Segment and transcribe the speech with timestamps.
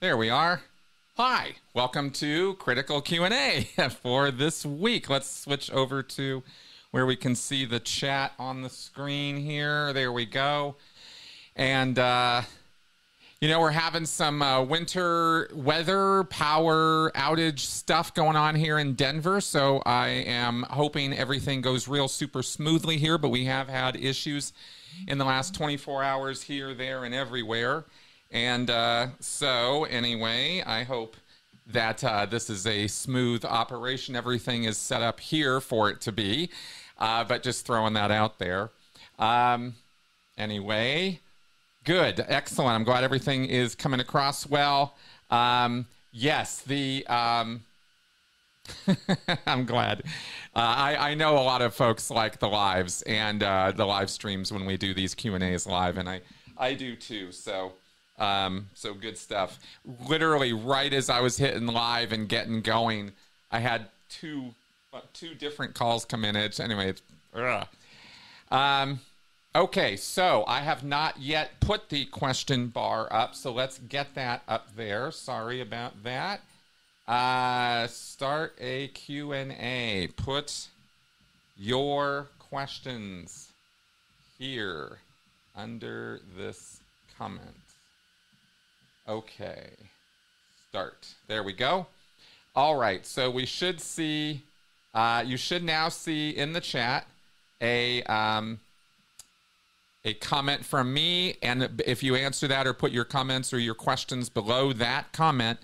[0.00, 0.62] There we are.
[1.16, 3.68] Hi, welcome to Critical Q&A
[4.00, 5.10] for this week.
[5.10, 6.44] Let's switch over to
[6.92, 9.92] where we can see the chat on the screen here.
[9.92, 10.76] There we go.
[11.56, 12.42] And uh,
[13.40, 18.94] you know, we're having some uh, winter weather power outage stuff going on here in
[18.94, 19.40] Denver.
[19.40, 24.52] So I am hoping everything goes real super smoothly here, but we have had issues
[25.08, 27.84] in the last 24 hours here, there, and everywhere.
[28.30, 31.16] And uh, so, anyway, I hope
[31.66, 34.16] that uh, this is a smooth operation.
[34.16, 36.50] Everything is set up here for it to be,
[36.98, 38.70] uh, but just throwing that out there.
[39.18, 39.74] Um,
[40.36, 41.20] anyway,
[41.84, 42.74] good, excellent.
[42.74, 44.96] I'm glad everything is coming across well.
[45.30, 47.06] Um, yes, the.
[47.06, 47.62] Um,
[49.46, 50.02] I'm glad.
[50.54, 54.10] Uh, I, I know a lot of folks like the lives and uh, the live
[54.10, 56.20] streams when we do these Q and A's live, and I
[56.56, 57.32] I do too.
[57.32, 57.72] So
[58.18, 59.58] um, so good stuff.
[60.08, 63.12] Literally, right as I was hitting live and getting going,
[63.50, 64.54] I had two
[64.92, 66.36] uh, two different calls come in.
[66.36, 66.90] It's anyway.
[66.90, 67.02] It's
[67.34, 67.66] ugh.
[68.50, 69.00] um,
[69.54, 69.96] okay.
[69.96, 73.34] So I have not yet put the question bar up.
[73.34, 75.10] So let's get that up there.
[75.10, 76.40] Sorry about that.
[77.06, 80.08] Uh, start a Q and A.
[80.16, 80.66] Put
[81.56, 83.50] your questions
[84.38, 84.98] here
[85.56, 86.80] under this
[87.16, 87.67] comment.
[89.08, 89.70] Okay.
[90.68, 91.14] Start.
[91.28, 91.86] There we go.
[92.54, 93.06] All right.
[93.06, 94.42] So we should see,
[94.92, 97.06] uh, you should now see in the chat
[97.62, 98.60] a, um,
[100.04, 101.36] a comment from me.
[101.40, 105.58] And if you answer that or put your comments or your questions below that comment,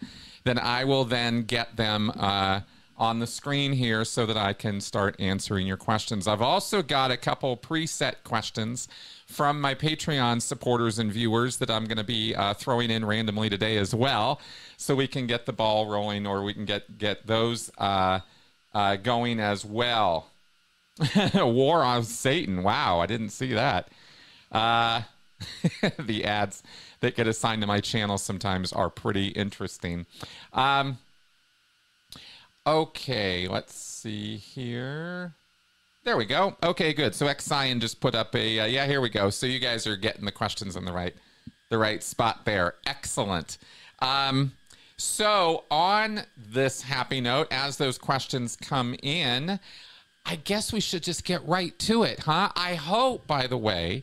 [0.45, 2.61] then I will then get them uh,
[2.97, 6.29] on the screen here so that I can start answering your questions.
[6.29, 8.89] I've also got a couple preset questions
[9.27, 13.51] from my Patreon supporters and viewers that I'm going to be uh, throwing in randomly
[13.51, 14.41] today as well,
[14.77, 18.21] so we can get the ball rolling or we can get get those uh,
[18.73, 20.29] uh, going as well.
[21.35, 22.63] War on Satan.
[22.63, 23.89] Wow, I didn't see that.
[24.53, 25.03] Uh,
[25.99, 26.63] the ads
[27.01, 30.07] that get assigned to my channel sometimes are pretty interesting.
[30.53, 30.99] Um,
[32.67, 35.35] okay, let's see here.
[36.05, 36.57] There we go.
[36.63, 37.15] Okay, good.
[37.15, 38.87] So Xion just put up a uh, yeah.
[38.87, 39.31] Here we go.
[39.31, 41.15] So you guys are getting the questions in the right,
[41.71, 42.75] the right spot there.
[42.87, 43.57] Excellent.
[44.01, 44.53] Um,
[44.97, 49.59] so on this happy note, as those questions come in,
[50.27, 52.51] I guess we should just get right to it, huh?
[52.55, 54.03] I hope, by the way,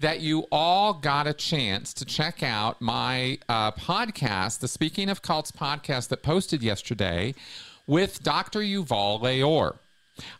[0.00, 5.22] that you all got a chance to check out my uh, podcast, the Speaking of
[5.22, 7.34] Cults podcast that posted yesterday
[7.86, 8.60] with Dr.
[8.60, 9.78] Yuval Laor.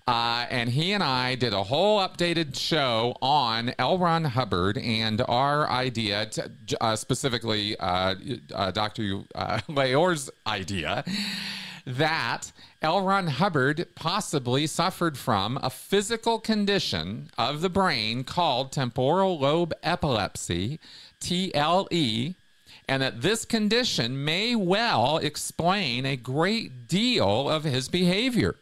[0.06, 3.98] Uh, and he and I did a whole updated show on L.
[3.98, 6.50] Ron Hubbard and our idea, to,
[6.80, 8.14] uh, specifically uh,
[8.54, 9.22] uh Dr.
[9.34, 11.04] Uh, Laor's idea,
[11.86, 12.52] that
[12.82, 13.02] L.
[13.02, 20.78] Ron Hubbard possibly suffered from a physical condition of the brain called temporal lobe epilepsy,
[21.20, 22.34] TLE,
[22.90, 28.56] and that this condition may well explain a great deal of his behavior.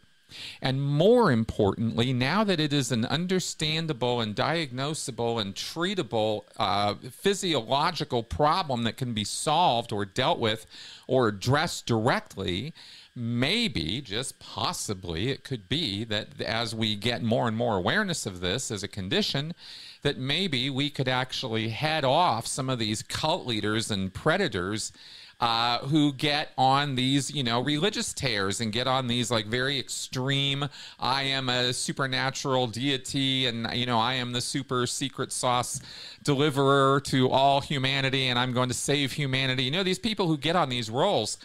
[0.61, 8.21] And more importantly, now that it is an understandable and diagnosable and treatable uh, physiological
[8.21, 10.67] problem that can be solved or dealt with
[11.07, 12.75] or addressed directly,
[13.19, 18.39] maybe, just possibly, it could be that as we get more and more awareness of
[18.39, 19.53] this as a condition,
[20.01, 24.91] that maybe we could actually head off some of these cult leaders and predators
[25.39, 29.79] uh, who get on these, you know, religious tears and get on these like very
[29.79, 30.67] extreme.
[30.99, 35.79] I am a supernatural deity, and you know, I am the super secret sauce
[36.23, 39.63] deliverer to all humanity, and I'm going to save humanity.
[39.63, 41.37] You know, these people who get on these roles,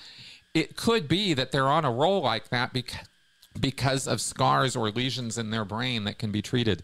[0.54, 3.00] it could be that they're on a roll like that because
[3.60, 6.82] because of scars or lesions in their brain that can be treated.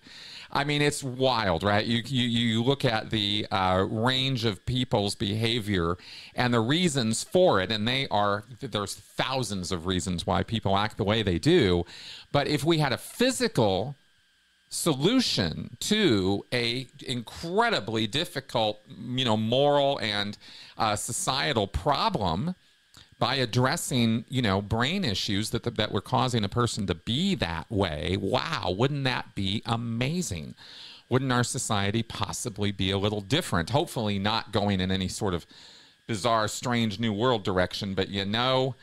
[0.53, 1.84] I mean, it's wild, right?
[1.84, 5.97] You you, you look at the uh, range of people's behavior
[6.34, 10.97] and the reasons for it, and they are there's thousands of reasons why people act
[10.97, 11.84] the way they do.
[12.33, 13.97] But if we had a physical
[14.68, 20.39] solution to a incredibly difficult, you know, moral and
[20.78, 22.54] uh, societal problem
[23.21, 27.71] by addressing, you know, brain issues that that were causing a person to be that
[27.71, 28.17] way.
[28.19, 30.57] Wow, wouldn't that be amazing?
[31.09, 33.71] Wouldn't our society possibly be a little different?
[33.71, 35.47] Hopefully, not going in any sort of
[36.07, 38.75] bizarre, strange new world direction, but you know,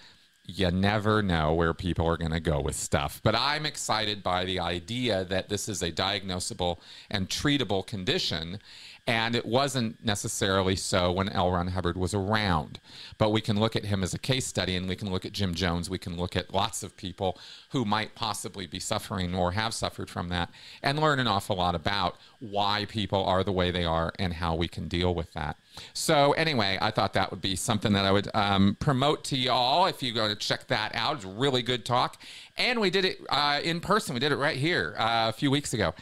[0.46, 3.20] you never know where people are going to go with stuff.
[3.24, 6.80] But I'm excited by the idea that this is a diagnosable
[7.10, 8.60] and treatable condition
[9.08, 11.50] and it wasn't necessarily so when L.
[11.50, 12.82] Ron Hubbard was around.
[13.18, 15.32] But we can look at him as a case study, and we can look at
[15.32, 15.90] Jim Jones.
[15.90, 17.40] We can look at lots of people
[17.70, 20.50] who might possibly be suffering or have suffered from that
[20.84, 24.56] and learn an awful lot about why people are the way they are and how
[24.56, 25.58] we can deal with that.
[25.94, 29.86] So, anyway, I thought that would be something that I would um, promote to y'all
[29.86, 31.16] if you go to check that out.
[31.16, 32.22] It's a really good talk.
[32.58, 35.50] And we did it uh, in person, we did it right here uh, a few
[35.50, 35.94] weeks ago.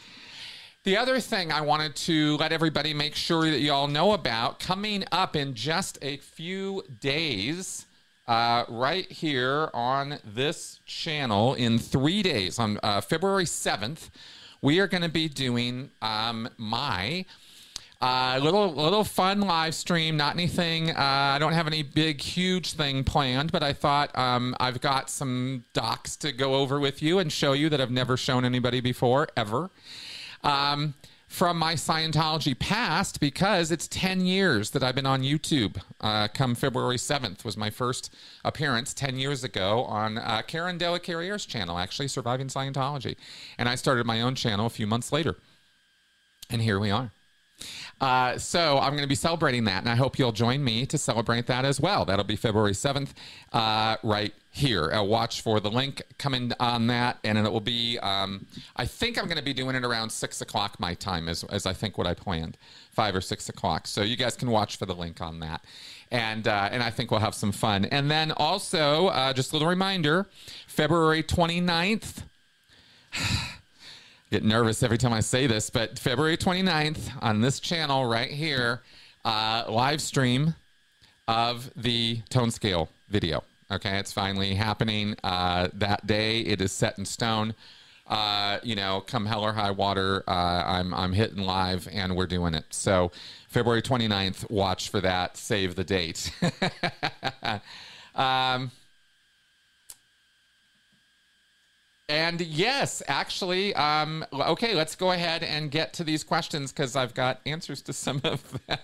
[0.86, 4.60] The other thing I wanted to let everybody make sure that you all know about
[4.60, 7.86] coming up in just a few days,
[8.28, 14.10] uh, right here on this channel in three days, on uh, February 7th,
[14.62, 17.24] we are going to be doing um, my.
[18.00, 20.90] Uh, little little fun live stream, not anything.
[20.90, 25.10] Uh, I don't have any big huge thing planned, but I thought um, I've got
[25.10, 28.80] some docs to go over with you and show you that I've never shown anybody
[28.80, 29.70] before ever
[30.46, 30.94] um,
[31.26, 35.76] from my Scientology past because it's 10 years that I've been on YouTube.
[36.00, 38.14] Uh, come February 7th was my first
[38.44, 43.16] appearance 10 years ago on uh, Karen de la Carriere's channel, actually, Surviving Scientology.
[43.58, 45.36] And I started my own channel a few months later.
[46.48, 47.10] And here we are.
[48.00, 50.98] Uh, so I'm going to be celebrating that, and I hope you'll join me to
[50.98, 52.04] celebrate that as well.
[52.04, 53.10] That'll be February 7th,
[53.52, 54.90] uh, right here.
[54.92, 57.98] I'll watch for the link coming on that, and it will be.
[57.98, 61.44] Um, I think I'm going to be doing it around six o'clock my time, as
[61.44, 62.56] as I think what I planned,
[62.90, 63.86] five or six o'clock.
[63.86, 65.62] So you guys can watch for the link on that,
[66.10, 67.84] and uh, and I think we'll have some fun.
[67.84, 70.26] And then also, uh, just a little reminder,
[70.66, 72.22] February 29th.
[74.30, 78.82] get nervous every time I say this, but February 29th on this channel right here,
[79.24, 80.54] uh, live stream
[81.28, 83.44] of the tone scale video.
[83.70, 86.40] Okay, it's finally happening uh, that day.
[86.40, 87.54] It is set in stone.
[88.06, 90.30] Uh, you know, come hell or high water, uh,
[90.64, 92.66] I'm I'm hitting live and we're doing it.
[92.70, 93.10] So
[93.48, 95.36] February 29th, watch for that.
[95.36, 96.30] Save the date.
[98.14, 98.70] um,
[102.08, 107.14] And yes, actually, um, okay, let's go ahead and get to these questions because I've
[107.14, 108.78] got answers to some of them.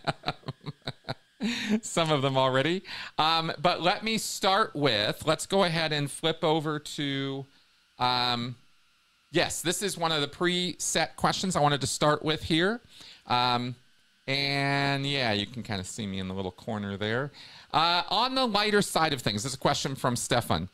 [1.83, 2.83] some of them already.
[3.19, 7.47] Um, but let me start with, let's go ahead and flip over to,
[7.99, 8.57] um,
[9.31, 12.81] yes, this is one of the preset questions I wanted to start with here.
[13.27, 13.77] Um,
[14.27, 17.33] and yeah, you can kind of see me in the little corner there.
[17.73, 20.69] Uh, on the lighter side of things, this is a question from Stefan.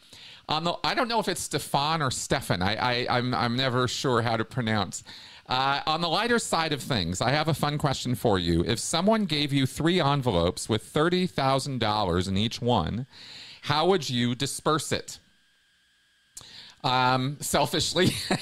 [0.49, 2.63] On the, I don't know if it's Stefan or Stefan.
[2.63, 5.05] I, I, I'm, I'm never sure how to pronounce.
[5.49, 8.63] Uh, on the lighter side of things, I have a fun question for you.
[8.65, 13.07] If someone gave you three envelopes with $30,000 in each one,
[13.63, 15.19] how would you disperse it?
[16.85, 18.11] Um, selfishly.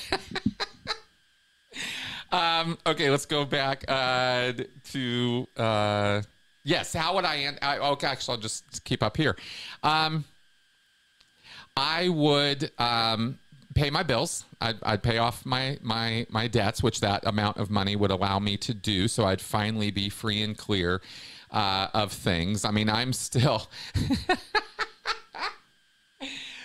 [2.33, 4.53] um, okay, let's go back uh,
[4.91, 5.47] to.
[5.57, 6.23] Uh,
[6.65, 7.79] yes, how would I, I?
[7.79, 9.37] Okay, actually, I'll just keep up here.
[9.85, 10.25] Um,
[11.77, 13.39] I would um,
[13.77, 14.45] pay my bills.
[14.61, 18.39] I'd, I'd, pay off my, my, my debts, which that amount of money would allow
[18.39, 19.07] me to do.
[19.07, 21.03] So I'd finally be free and clear
[21.51, 22.65] uh, of things.
[22.65, 23.69] I mean, I'm still.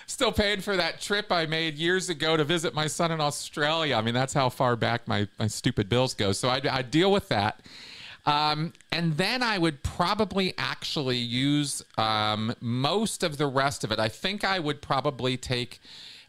[0.07, 3.95] still paying for that trip I made years ago to visit my son in Australia.
[3.95, 6.31] I mean, that's how far back my, my stupid bills go.
[6.31, 7.61] So I, I deal with that.
[8.25, 13.99] Um, and then I would probably actually use um, most of the rest of it.
[13.99, 15.81] I think I would probably take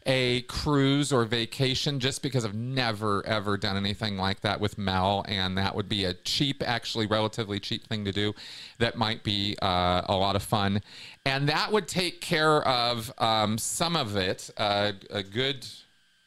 [0.05, 5.25] a cruise or vacation just because I've never ever done anything like that with Mel,
[5.27, 8.33] and that would be a cheap, actually relatively cheap thing to do.
[8.79, 10.81] That might be uh, a lot of fun,
[11.25, 15.65] and that would take care of um, some of it, uh, a good,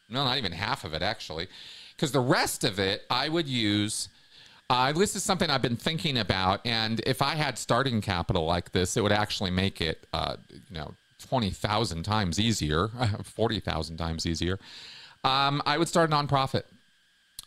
[0.09, 1.47] no, not even half of it actually,
[1.95, 4.09] because the rest of it I would use
[4.69, 8.73] uh, this is something I've been thinking about, and if I had starting capital like
[8.73, 10.93] this, it would actually make it, uh, you know,
[11.27, 12.89] twenty thousand times easier,
[13.23, 14.59] forty thousand times easier.
[15.23, 16.63] Um, I would start a nonprofit.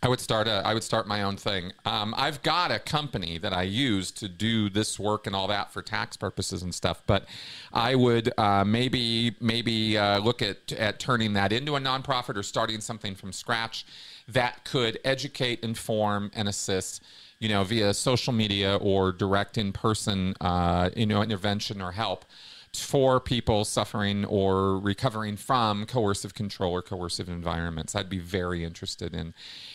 [0.02, 0.62] I would start a.
[0.64, 1.72] I would start my own thing.
[1.84, 5.72] Um, I've got a company that I use to do this work and all that
[5.72, 7.02] for tax purposes and stuff.
[7.06, 7.26] But
[7.72, 12.42] I would uh, maybe maybe uh, look at at turning that into a nonprofit or
[12.42, 13.84] starting something from scratch
[14.26, 17.04] that could educate, inform, and assist,
[17.38, 22.24] you know, via social media or direct in-person, uh, you know, intervention or help
[22.74, 27.96] for people suffering or recovering from coercive control or coercive environments.
[27.96, 29.34] I'd be very interested in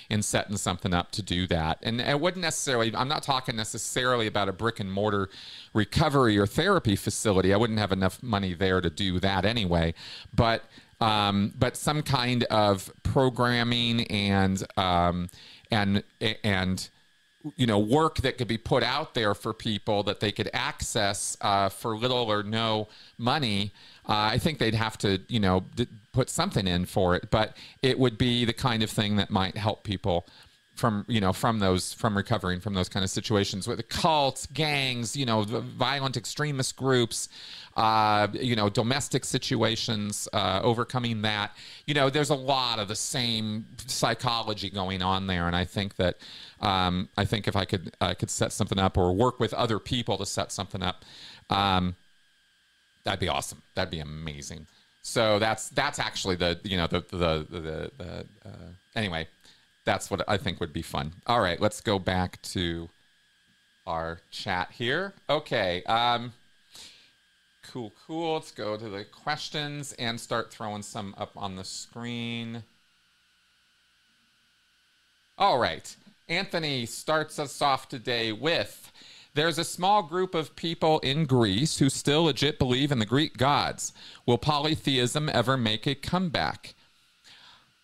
[0.10, 1.80] in setting something up to do that.
[1.84, 5.30] And it wouldn't necessarily I'm not talking necessarily about a brick and mortar
[5.74, 7.54] recovery or therapy facility.
[7.54, 9.94] I wouldn't have enough money there to do that anyway.
[10.34, 10.64] But
[11.02, 15.28] um, but some kind of programming and um,
[15.70, 16.04] and
[16.44, 16.90] and
[17.56, 21.38] you know work that could be put out there for people that they could access
[21.42, 22.88] uh, for little or no
[23.18, 23.74] money.
[24.08, 27.56] Uh, I think they'd have to you know d- put something in for it, but
[27.82, 30.28] it would be the kind of thing that might help people
[30.76, 34.46] from you know from those from recovering from those kind of situations with the cults
[34.48, 37.30] gangs you know violent extremist groups
[37.78, 41.56] uh, you know domestic situations uh, overcoming that.
[41.86, 45.48] You know there's a lot of the same psychology going on there.
[45.48, 46.18] And i think that
[46.62, 49.80] um, i think if i could i could set something up or work with other
[49.80, 51.04] people to set something up
[51.50, 51.96] um,
[53.04, 53.62] that'd be awesome.
[53.76, 54.68] That'd be amazing.
[55.02, 58.52] So that's that's actually the you know the the the, the, the uh,
[58.96, 59.28] anyway
[59.86, 61.14] that's what I think would be fun.
[61.28, 62.90] All right, let's go back to
[63.88, 65.14] our chat here.
[65.30, 65.84] Okay.
[65.84, 66.34] Um,
[67.72, 68.36] cool, cool.
[68.36, 72.64] Let's go to the questions and start throwing some up on the screen.
[75.38, 75.96] All right.
[76.28, 78.92] Anthony starts us off today with
[79.36, 83.38] There's a small group of people in Greece who still legit believe in the Greek
[83.38, 83.92] gods.
[84.26, 86.75] Will polytheism ever make a comeback?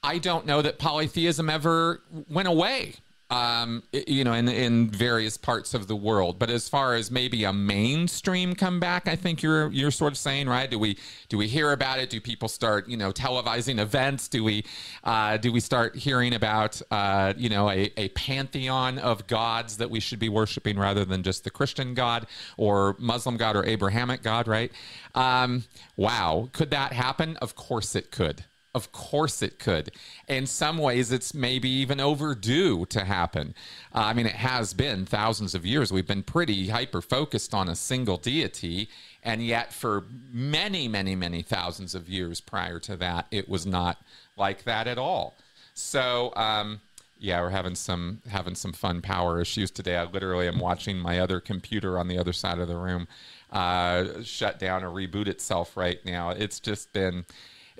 [0.03, 2.95] I don't know that polytheism ever went away.
[3.29, 6.37] Um, you know, in in various parts of the world.
[6.37, 10.49] But as far as maybe a mainstream comeback, I think you're you're sort of saying,
[10.49, 10.69] right?
[10.69, 10.97] Do we
[11.29, 12.09] do we hear about it?
[12.09, 14.27] Do people start you know televising events?
[14.27, 14.65] Do we
[15.05, 19.89] uh, do we start hearing about uh, you know a, a pantheon of gods that
[19.89, 22.27] we should be worshiping rather than just the Christian God
[22.57, 24.49] or Muslim God or Abrahamic God?
[24.49, 24.73] Right?
[25.15, 25.63] Um,
[25.95, 27.37] wow, could that happen?
[27.37, 28.43] Of course it could.
[28.73, 29.91] Of course it could.
[30.29, 33.53] In some ways, it's maybe even overdue to happen.
[33.93, 35.91] Uh, I mean, it has been thousands of years.
[35.91, 38.87] We've been pretty hyper focused on a single deity.
[39.23, 43.97] And yet, for many, many, many thousands of years prior to that, it was not
[44.37, 45.35] like that at all.
[45.73, 46.79] So, um,
[47.19, 49.97] yeah, we're having some having some fun power issues today.
[49.97, 53.07] I literally am watching my other computer on the other side of the room
[53.51, 56.31] uh, shut down or reboot itself right now.
[56.31, 57.25] It's just been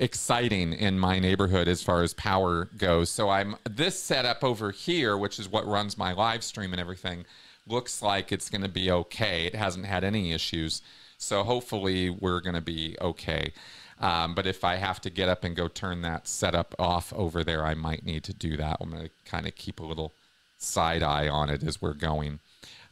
[0.02, 3.10] exciting in my neighborhood as far as power goes.
[3.10, 7.24] So I'm this setup over here, which is what runs my live stream and everything,
[7.68, 9.46] looks like it's going to be okay.
[9.46, 10.82] It hasn't had any issues.
[11.20, 13.54] So hopefully we're going to be okay.
[14.00, 17.44] Um, but if I have to get up and go turn that setup off over
[17.44, 18.78] there, I might need to do that.
[18.82, 20.14] I'm going to kind of keep a little
[20.58, 22.40] side eye on it as we're going.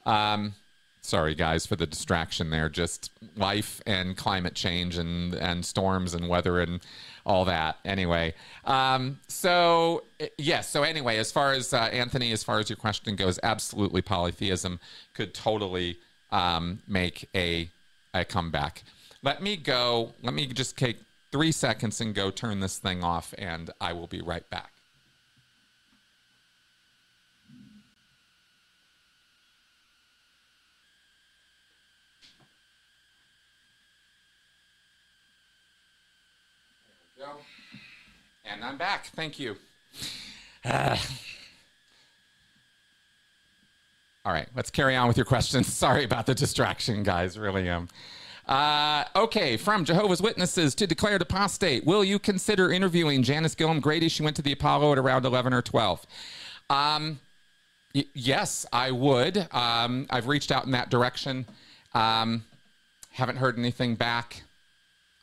[0.05, 0.53] Um,
[1.09, 2.69] sorry guys for the distraction there.
[2.69, 6.81] Just life and climate change and and storms and weather and
[7.25, 7.77] all that.
[7.83, 8.33] Anyway
[8.65, 10.03] um, so
[10.37, 14.01] yes so anyway as far as uh, anthony as far as your question goes absolutely
[14.01, 14.79] polytheism
[15.13, 15.97] could totally
[16.31, 17.69] um, make a
[18.13, 18.83] a comeback.
[19.23, 20.97] Let me go let me just take
[21.31, 24.71] three seconds and go turn this thing off and i will be right back
[38.51, 39.08] And I'm back.
[39.15, 39.56] Thank you.
[40.65, 40.98] Uh,
[44.25, 45.68] all right, let's carry on with your questions.
[45.74, 47.38] Sorry about the distraction, guys.
[47.38, 47.89] Really am.
[48.48, 54.10] Uh, okay, from Jehovah's Witnesses to declared apostate, will you consider interviewing Janis Gillham Grady?
[54.10, 56.08] She went to the Apollo at around 11 or 12.
[56.72, 57.20] Um,
[57.94, 59.48] y- yes, I would.
[59.51, 61.46] Um, I've reached out in that direction.
[61.94, 62.44] Um,
[63.12, 64.41] haven't heard anything back.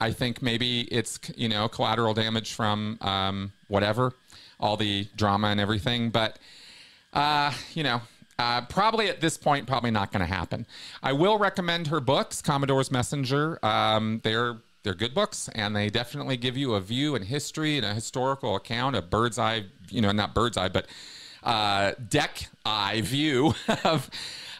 [0.00, 4.12] I think maybe it's you know collateral damage from um, whatever,
[4.60, 6.10] all the drama and everything.
[6.10, 6.38] But
[7.12, 8.02] uh, you know,
[8.38, 10.66] uh, probably at this point, probably not going to happen.
[11.02, 13.58] I will recommend her books, Commodore's Messenger.
[13.64, 17.84] Um, they're they're good books, and they definitely give you a view and history and
[17.84, 20.86] a historical account, a bird's eye, you know, not bird's eye, but
[21.42, 24.10] uh, deck eye view of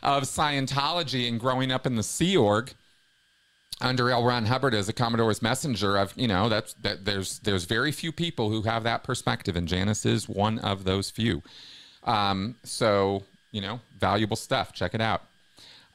[0.02, 2.73] of Scientology and growing up in the Sea Org
[3.80, 4.25] under L.
[4.25, 8.12] Ron Hubbard as a Commodore's messenger, I've you know that's that there's there's very few
[8.12, 11.42] people who have that perspective, and Janis is one of those few.
[12.04, 14.73] Um, so you know, valuable stuff.
[14.73, 15.23] Check it out.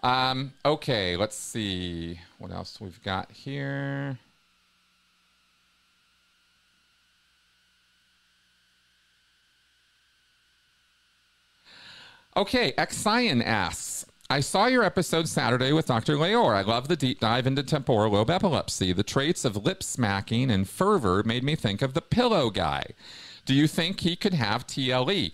[0.03, 4.17] Um, okay, let's see what else we've got here.
[12.35, 16.15] Okay, Xion asks, I saw your episode Saturday with Dr.
[16.15, 16.55] Laor.
[16.55, 18.93] I love the deep dive into temporal lobe epilepsy.
[18.93, 22.85] The traits of lip smacking and fervor made me think of the pillow guy.
[23.45, 25.31] Do you think he could have TLE?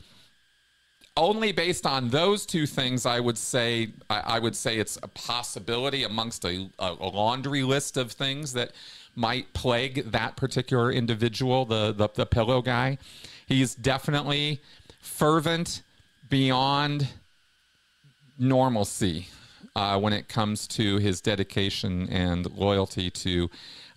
[1.15, 5.07] Only based on those two things, I would say I, I would say it's a
[5.09, 8.71] possibility amongst a, a, laundry list of things that
[9.15, 12.97] might plague that particular individual, the, the, the pillow guy.
[13.45, 14.59] He's definitely
[14.99, 15.83] fervent
[16.27, 17.09] beyond
[18.37, 19.27] normalcy
[19.75, 23.49] uh, when it comes to his dedication and loyalty to,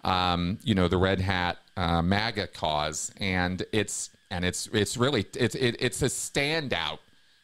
[0.05, 5.25] um, you know, the Red Hat uh, MAGA cause, and it's and it's it's really
[5.37, 6.99] it's it, it's a standout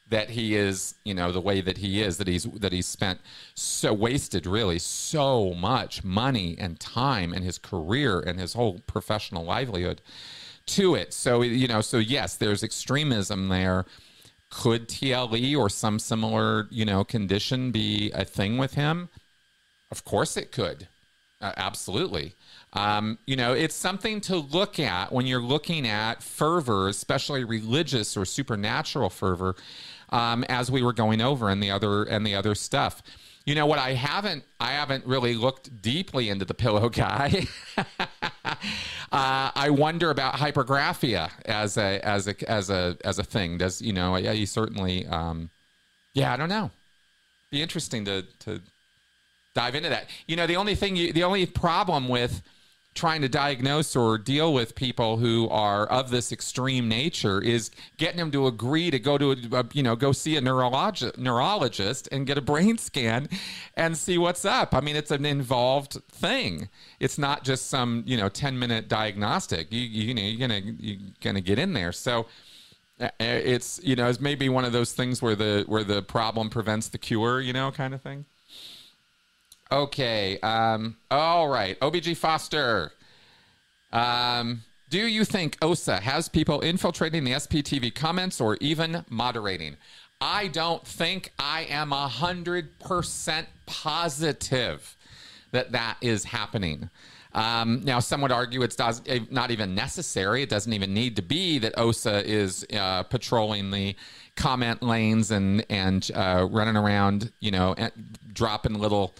[0.09, 3.21] that he is, you know, the way that he is, that he's that he's spent
[3.55, 9.45] so wasted really so much money and time and his career and his whole professional
[9.45, 10.00] livelihood
[10.67, 11.12] to it.
[11.12, 13.85] So you know, so yes, there's extremism there
[14.56, 19.10] could TLE or some similar, you know, condition be a thing with him?
[19.90, 20.88] Of course it could.
[21.42, 22.34] Uh, absolutely.
[22.72, 28.16] Um, you know, it's something to look at when you're looking at fervor, especially religious
[28.16, 29.56] or supernatural fervor,
[30.08, 33.02] um, as we were going over and the other and the other stuff.
[33.47, 33.79] You know what?
[33.79, 37.47] I haven't I haven't really looked deeply into the pillow guy.
[37.76, 37.85] uh,
[39.12, 43.57] I wonder about hypergraphia as a as a as a as a thing.
[43.59, 44.17] Does you know?
[44.17, 45.07] Yeah, you certainly.
[45.07, 45.50] Um,
[46.12, 46.73] yeah, I don't know.
[47.53, 48.61] Be interesting to to
[49.55, 50.11] dive into that.
[50.26, 52.43] You know, the only thing you, the only problem with
[52.97, 58.17] trying to diagnose or deal with people who are of this extreme nature is getting
[58.17, 62.09] them to agree to go to a, a you know go see a neurologist neurologist
[62.11, 63.29] and get a brain scan
[63.76, 64.75] and see what's up.
[64.75, 66.69] I mean it's an involved thing.
[66.99, 69.71] It's not just some you know 10 minute diagnostic.
[69.71, 71.93] You you know you're gonna you're gonna get in there.
[71.93, 72.26] So
[72.99, 76.49] uh, it's you know it's maybe one of those things where the where the problem
[76.49, 78.25] prevents the cure you know kind of thing
[79.70, 80.38] Okay.
[80.40, 81.78] Um, all right.
[81.80, 82.92] OBG Foster.
[83.92, 89.76] Um, do you think OSA has people infiltrating the SPTV comments or even moderating?
[90.20, 94.96] I don't think I am 100% positive
[95.50, 96.88] that that is happening.
[97.32, 100.42] Um, now, some would argue it's eh, not even necessary.
[100.42, 103.94] It doesn't even need to be that OSA is uh, patrolling the
[104.37, 107.75] comment lanes and and uh, running around, you know,
[108.32, 109.16] dropping little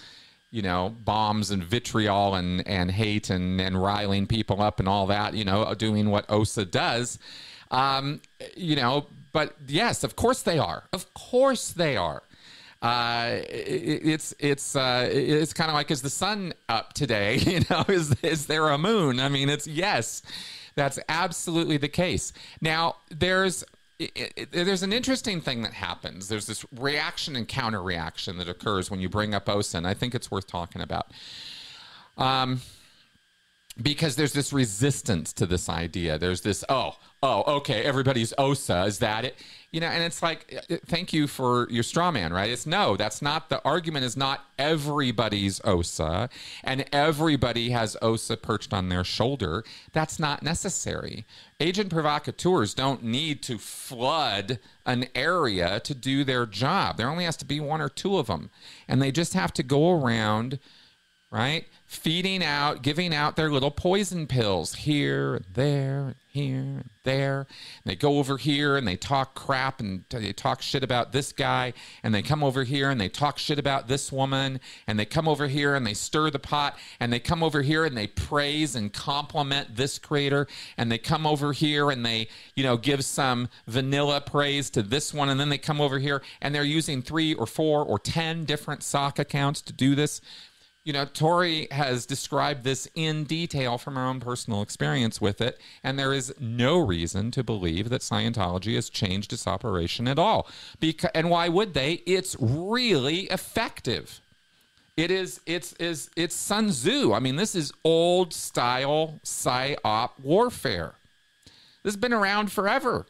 [0.56, 5.06] you know, bombs and vitriol and, and hate and, and riling people up and all
[5.08, 7.19] that, you know, doing what OSA does.
[7.71, 8.23] Um,
[8.56, 10.84] you know, but yes, of course they are.
[10.95, 12.23] Of course they are.
[12.80, 17.36] Uh, it, it's it's uh, it's kind of like is the sun up today?
[17.47, 19.21] You know, is is there a moon?
[19.21, 20.23] I mean, it's yes,
[20.75, 22.32] that's absolutely the case.
[22.62, 23.62] Now, there's
[23.99, 26.28] it, it, there's an interesting thing that happens.
[26.28, 29.95] There's this reaction and counter reaction that occurs when you bring up OSA, and I
[29.95, 31.11] think it's worth talking about.
[32.19, 32.61] Um,
[33.82, 36.19] because there's this resistance to this idea.
[36.19, 38.84] There's this, oh, oh, okay, everybody's OSA.
[38.84, 39.36] Is that it?
[39.71, 42.49] You know, and it's like, uh, thank you for your straw man, right?
[42.49, 46.30] It's no, that's not the argument, is not everybody's OSA
[46.65, 49.62] and everybody has OSA perched on their shoulder.
[49.93, 51.26] That's not necessary.
[51.60, 56.97] Agent provocateurs don't need to flood an area to do their job.
[56.97, 58.49] There only has to be one or two of them.
[58.89, 60.58] And they just have to go around,
[61.30, 61.67] right?
[61.86, 67.46] Feeding out, giving out their little poison pills here there here there.
[67.82, 71.32] And they go over here and they talk crap and they talk shit about this
[71.32, 71.72] guy.
[72.02, 74.60] And they come over here and they talk shit about this woman.
[74.86, 76.76] And they come over here and they stir the pot.
[77.00, 80.46] And they come over here and they praise and compliment this creator.
[80.76, 85.14] And they come over here and they, you know, give some vanilla praise to this
[85.14, 85.30] one.
[85.30, 88.82] And then they come over here and they're using three or four or 10 different
[88.82, 90.20] sock accounts to do this
[90.86, 95.60] you know, Tori has described this in detail from her own personal experience with it,
[95.82, 100.46] and there is no reason to believe that Scientology has changed its operation at all.
[100.78, 101.94] Because, and why would they?
[102.06, 104.20] It's really effective.
[104.96, 105.40] It is.
[105.44, 106.08] It's is.
[106.14, 107.12] It's Sun Tzu.
[107.12, 110.94] I mean, this is old style psyop warfare.
[111.82, 113.06] This has been around forever.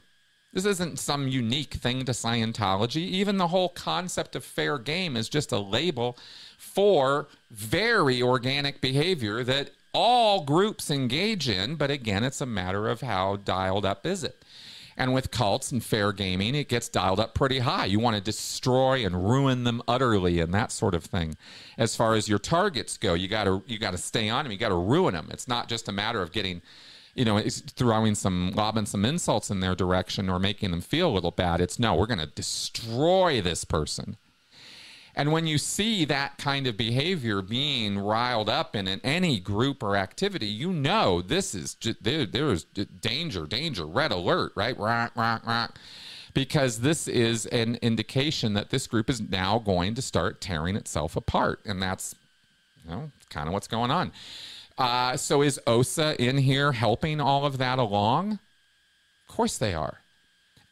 [0.57, 3.03] This isn't some unique thing to Scientology.
[3.03, 6.17] Even the whole concept of fair game is just a label
[6.57, 11.75] for very organic behavior that all groups engage in.
[11.75, 14.47] But again, it's a matter of how dialed up is it.
[14.97, 17.85] And with cults and fair gaming, it gets dialed up pretty high.
[17.85, 21.37] You want to destroy and ruin them utterly and that sort of thing.
[21.77, 24.53] As far as your targets go, you got to you got to stay on them.
[24.53, 25.29] You got to ruin them.
[25.31, 26.63] It's not just a matter of getting,
[27.17, 31.15] you know, throwing some lobbing some insults in their direction or making them feel a
[31.15, 31.61] little bad.
[31.63, 34.19] It's no, we're going to destroy this person.
[35.19, 39.97] And when you see that kind of behavior being riled up in, any group or
[39.97, 44.79] activity, you know this is just, there, there is danger, danger, red alert, right?
[44.79, 45.79] Rock, rock, rock.
[46.35, 51.17] Because this is an indication that this group is now going to start tearing itself
[51.17, 51.61] apart.
[51.65, 52.15] And that's,
[52.85, 54.13] you know, kind of what's going on.
[54.79, 58.33] Uh, so is OSA in here helping all of that along?
[59.29, 60.01] Of course they are.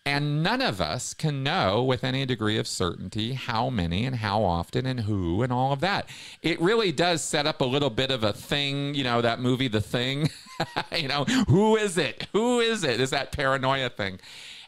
[0.07, 4.45] And none of us can know with any degree of certainty how many and how
[4.45, 6.11] often and who and all of that.
[6.43, 9.69] It really does set up a little bit of a thing, you know, that movie,
[9.69, 10.29] The Thing.
[10.95, 12.29] you know, who is it?
[12.33, 13.01] Who is it?
[13.01, 14.21] Is that paranoia thing?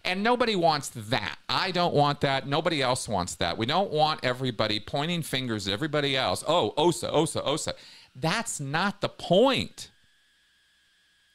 [0.07, 1.37] And nobody wants that.
[1.51, 2.47] I don't want that.
[2.47, 3.59] Nobody else wants that.
[3.59, 6.45] We don't want everybody pointing fingers at everybody else.
[6.49, 7.75] Oh, OSA, OSA, OSA.
[8.19, 9.91] That's not the point.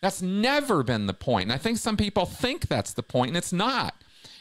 [0.02, 1.44] That's never been the point.
[1.44, 3.94] And I think some people think that's the point, and it's not.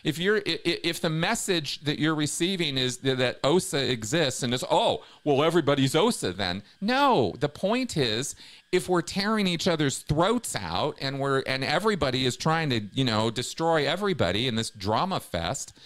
[0.03, 5.05] If you're if the message that you're receiving is that OSA exists and it's oh
[5.25, 8.35] well everybody's OSA then no the point is
[8.73, 13.05] if we're tearing each other's throats out and we're and everybody is trying to you
[13.05, 15.77] know destroy everybody in this drama fest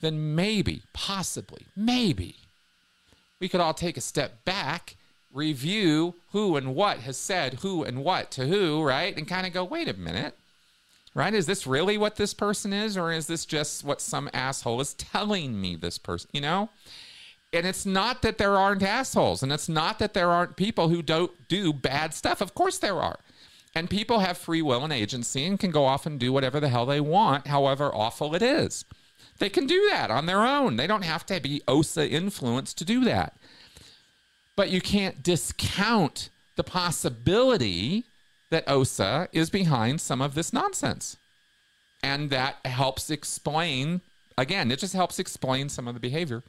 [0.00, 2.36] then maybe possibly maybe
[3.38, 4.96] we could all take a step back
[5.38, 9.16] review who and what has said who and what to who, right?
[9.16, 10.36] And kind of go, wait a minute,
[11.14, 11.32] right?
[11.32, 14.94] Is this really what this person is, or is this just what some asshole is
[14.94, 16.68] telling me this person, you know?
[17.52, 21.00] And it's not that there aren't assholes, and it's not that there aren't people who
[21.00, 22.42] don't do bad stuff.
[22.42, 23.20] Of course there are.
[23.74, 26.68] And people have free will and agency and can go off and do whatever the
[26.68, 28.84] hell they want, however awful it is.
[29.38, 30.76] They can do that on their own.
[30.76, 33.36] They don't have to be OSA influenced to do that
[34.58, 38.02] but you can't discount the possibility
[38.50, 41.16] that OSA is behind some of this nonsense.
[42.02, 44.00] And that helps explain,
[44.36, 46.42] again, it just helps explain some of the behavior.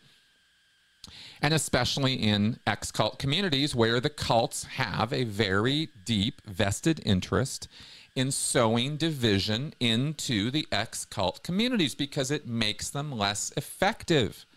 [1.39, 7.67] And especially in ex cult communities where the cults have a very deep vested interest
[8.15, 14.47] in sowing division into the ex cult communities because it makes them less effective.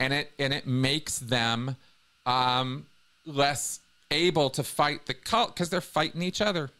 [0.00, 1.76] And it, and it makes them
[2.28, 2.86] um,
[3.24, 6.70] less able to fight the cult because they're fighting each other.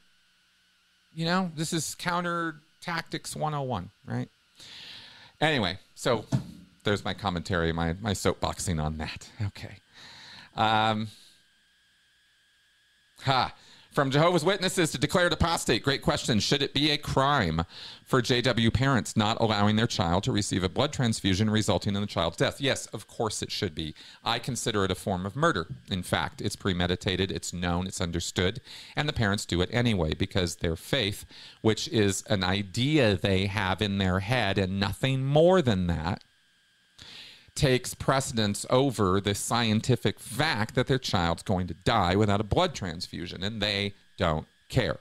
[1.14, 4.28] You know, this is counter tactics 101, right?
[5.40, 6.26] Anyway, so
[6.84, 9.28] there's my commentary, my, my soapboxing on that.
[9.46, 9.76] Okay.
[10.56, 11.08] Um,
[13.20, 13.54] ha.
[13.98, 15.82] From Jehovah's Witnesses to declared apostate.
[15.82, 16.38] Great question.
[16.38, 17.64] Should it be a crime
[18.04, 22.06] for JW parents not allowing their child to receive a blood transfusion resulting in the
[22.06, 22.60] child's death?
[22.60, 23.96] Yes, of course it should be.
[24.24, 25.66] I consider it a form of murder.
[25.90, 28.60] In fact, it's premeditated, it's known, it's understood,
[28.94, 31.24] and the parents do it anyway because their faith,
[31.60, 36.22] which is an idea they have in their head and nothing more than that,
[37.58, 42.72] takes precedence over the scientific fact that their child's going to die without a blood
[42.72, 44.98] transfusion, and they don't care.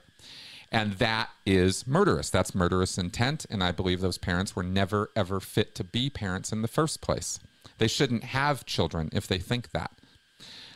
[0.72, 2.30] And that is murderous.
[2.30, 3.46] That's murderous intent.
[3.48, 7.00] And I believe those parents were never, ever fit to be parents in the first
[7.00, 7.38] place.
[7.78, 9.92] They shouldn't have children if they think that.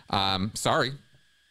[0.08, 0.92] Um, sorry,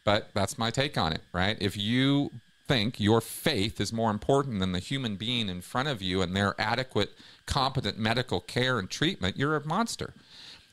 [0.04, 1.58] but that's my take on it, right?
[1.60, 2.30] If you
[2.66, 6.34] think your faith is more important than the human being in front of you and
[6.34, 7.10] their adequate,
[7.44, 10.14] competent medical care and treatment, you're a monster.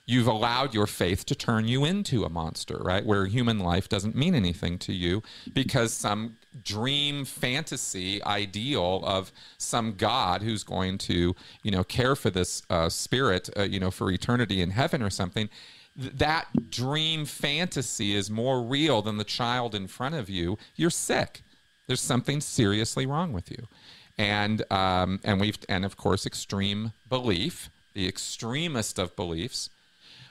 [0.10, 3.06] You've allowed your faith to turn you into a monster, right?
[3.06, 5.22] Where human life doesn't mean anything to you
[5.54, 12.30] because some dream fantasy ideal of some God who's going to, you know, care for
[12.30, 15.50] this uh, spirit, uh, you know, for eternity in heaven or something
[15.96, 21.42] that dream fantasy is more real than the child in front of you, you're sick
[21.90, 23.68] there's something seriously wrong with you.
[24.16, 29.72] And um, and we've and of course extreme belief, the extremist of beliefs,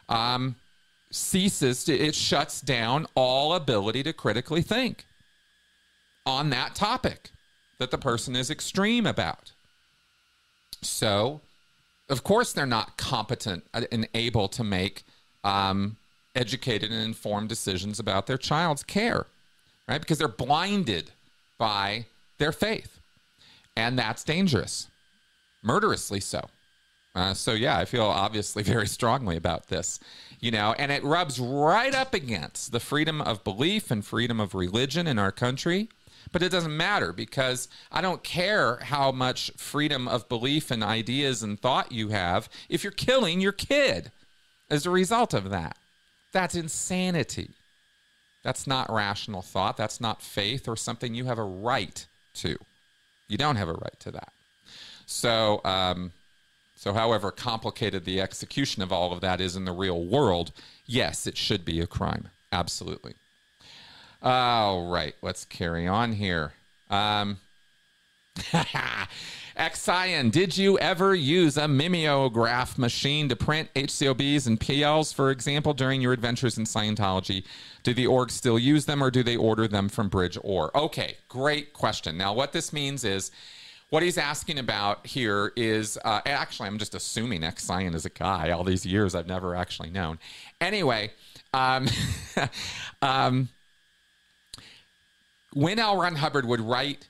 [0.08, 0.56] um,
[1.10, 5.04] ceases to, it shuts down all ability to critically think
[6.26, 7.30] on that topic
[7.78, 9.52] that the person is extreme about.
[10.82, 11.40] So,
[12.08, 15.02] of course, they're not competent and able to make
[15.44, 15.96] um,
[16.34, 19.26] educated and informed decisions about their child's care,
[19.88, 20.00] right?
[20.00, 21.10] Because they're blinded
[21.58, 22.06] by
[22.38, 23.00] their faith.
[23.76, 24.88] And that's dangerous,
[25.62, 26.48] murderously so.
[27.18, 29.98] Uh, so, yeah, I feel obviously very strongly about this,
[30.38, 34.54] you know, and it rubs right up against the freedom of belief and freedom of
[34.54, 35.88] religion in our country.
[36.30, 41.42] But it doesn't matter because I don't care how much freedom of belief and ideas
[41.42, 44.12] and thought you have if you're killing your kid
[44.70, 45.76] as a result of that.
[46.32, 47.50] That's insanity.
[48.44, 49.76] That's not rational thought.
[49.76, 52.58] That's not faith or something you have a right to.
[53.26, 54.32] You don't have a right to that.
[55.06, 56.12] So, um,
[56.78, 60.52] So, however complicated the execution of all of that is in the real world,
[60.86, 62.28] yes, it should be a crime.
[62.52, 63.14] Absolutely.
[64.22, 66.52] All right, let's carry on here.
[66.88, 67.38] Um,
[69.58, 75.74] Xion, did you ever use a mimeograph machine to print HCOBs and PLs, for example,
[75.74, 77.42] during your adventures in Scientology?
[77.82, 80.76] Do the orgs still use them or do they order them from Bridge or?
[80.76, 82.16] Okay, great question.
[82.16, 83.32] Now, what this means is
[83.90, 88.50] what he's asking about here is uh, actually, I'm just assuming Xion is a guy.
[88.50, 90.18] All these years, I've never actually known.
[90.60, 91.12] Anyway,
[91.54, 91.88] um,
[93.02, 93.48] um,
[95.54, 95.96] when L.
[95.96, 97.08] Ron Hubbard would write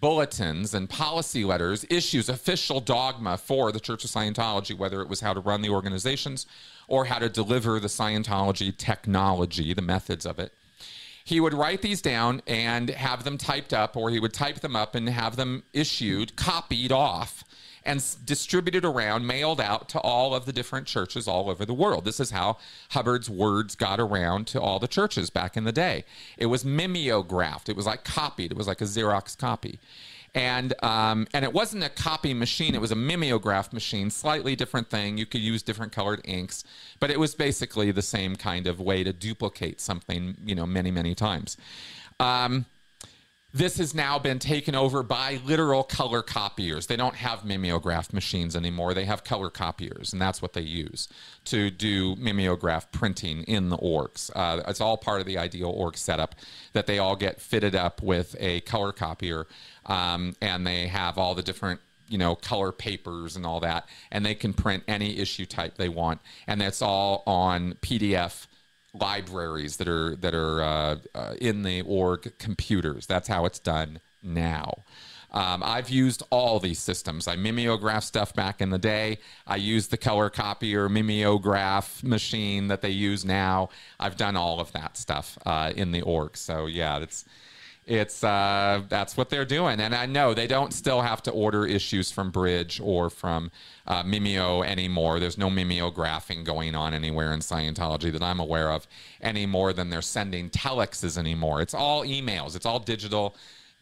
[0.00, 5.20] bulletins and policy letters, issues official dogma for the Church of Scientology, whether it was
[5.20, 6.46] how to run the organizations
[6.88, 10.52] or how to deliver the Scientology technology, the methods of it.
[11.28, 14.74] He would write these down and have them typed up, or he would type them
[14.74, 17.44] up and have them issued, copied off
[17.84, 22.06] and distributed around, mailed out to all of the different churches all over the world.
[22.06, 22.56] This is how
[22.92, 26.06] Hubbard's words got around to all the churches back in the day.
[26.38, 27.68] It was mimeographed.
[27.68, 28.52] It was like copied.
[28.52, 29.80] It was like a Xerox copy.
[30.34, 34.90] And um, and it wasn't a copy machine; it was a mimeograph machine, slightly different
[34.90, 35.18] thing.
[35.18, 36.64] You could use different colored inks,
[37.00, 40.90] but it was basically the same kind of way to duplicate something, you know, many
[40.90, 41.56] many times.
[42.20, 42.66] Um,
[43.52, 46.86] this has now been taken over by literal color copiers.
[46.86, 48.92] They don't have mimeograph machines anymore.
[48.92, 51.08] They have color copiers, and that's what they use
[51.46, 54.30] to do mimeograph printing in the orgs.
[54.36, 56.34] Uh, it's all part of the ideal org setup
[56.74, 59.46] that they all get fitted up with a color copier,
[59.86, 64.26] um, and they have all the different you know color papers and all that, and
[64.26, 68.46] they can print any issue type they want, and that's all on PDF
[69.00, 73.06] libraries that are that are uh, uh, in the org computers.
[73.06, 74.84] That's how it's done now.
[75.30, 77.28] Um, I've used all these systems.
[77.28, 79.18] I mimeograph stuff back in the day.
[79.46, 83.68] I used the color copier mimeograph machine that they use now.
[84.00, 86.36] I've done all of that stuff uh, in the org.
[86.36, 87.26] So yeah, it's
[87.88, 89.80] it's uh, that's what they're doing.
[89.80, 93.50] And I know they don't still have to order issues from Bridge or from
[93.86, 95.18] uh, Mimeo anymore.
[95.18, 98.86] There's no mimeographing going on anywhere in Scientology that I'm aware of
[99.22, 101.62] any more than they're sending telexes anymore.
[101.62, 102.54] It's all emails.
[102.54, 103.34] It's all digital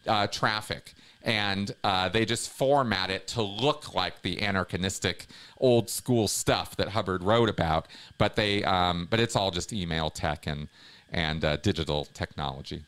[0.06, 0.94] uh, traffic.
[1.22, 5.26] And uh, they just format it to look like the anarchistic
[5.58, 7.88] old school stuff that Hubbard wrote about,
[8.18, 10.68] but they, um, but it's all just email tech and
[11.10, 12.84] and uh, digital technology.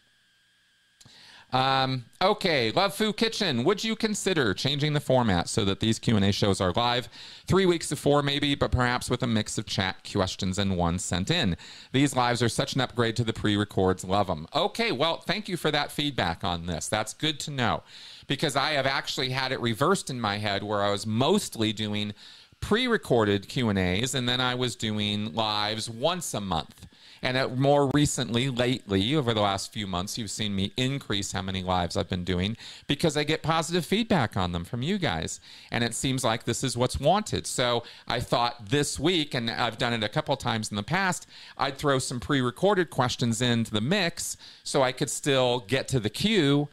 [1.51, 3.65] Um, okay, Love Fu Kitchen.
[3.65, 7.09] Would you consider changing the format so that these Q and A shows are live
[7.47, 10.99] three weeks to four, maybe, but perhaps with a mix of chat questions and one
[10.99, 11.57] sent in?
[11.93, 14.05] These lives are such an upgrade to the pre-records.
[14.05, 14.47] Love them.
[14.55, 16.87] Okay, well, thank you for that feedback on this.
[16.87, 17.83] That's good to know
[18.27, 22.13] because I have actually had it reversed in my head where I was mostly doing
[22.61, 26.87] pre-recorded Q and A's and then I was doing lives once a month.
[27.23, 31.63] And more recently, lately, over the last few months, you've seen me increase how many
[31.63, 35.41] lives I've been doing because I get positive feedback on them from you guys.
[35.71, 37.47] And it seems like this is what's wanted.
[37.47, 41.27] So I thought this week, and I've done it a couple times in the past,
[41.57, 46.01] I'd throw some pre recorded questions into the mix so I could still get to
[46.01, 46.69] the queue,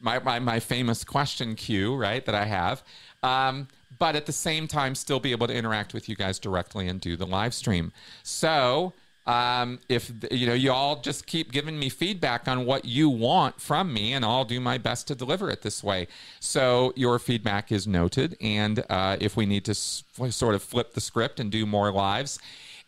[0.00, 2.82] my, my, my famous question queue, right, that I have.
[3.22, 6.88] Um, but at the same time, still be able to interact with you guys directly
[6.88, 7.92] and do the live stream.
[8.22, 8.92] So,
[9.26, 13.60] um, if you know, you all just keep giving me feedback on what you want
[13.60, 16.06] from me, and I'll do my best to deliver it this way.
[16.40, 20.94] So your feedback is noted, and uh, if we need to s- sort of flip
[20.94, 22.38] the script and do more lives,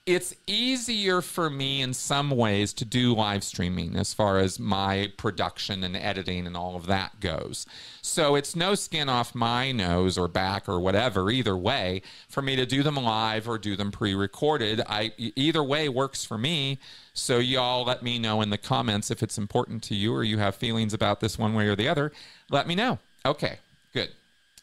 [0.09, 5.12] it's easier for me in some ways to do live streaming as far as my
[5.18, 7.66] production and editing and all of that goes.
[8.01, 12.57] So it's no skin off my nose or back or whatever either way for me
[12.57, 14.81] to do them live or do them pre-recorded.
[14.88, 16.79] I either way works for me.
[17.12, 20.38] So y'all let me know in the comments if it's important to you or you
[20.38, 22.12] have feelings about this one way or the other.
[22.49, 22.99] Let me know.
[23.27, 23.59] Okay,
[23.92, 24.09] good.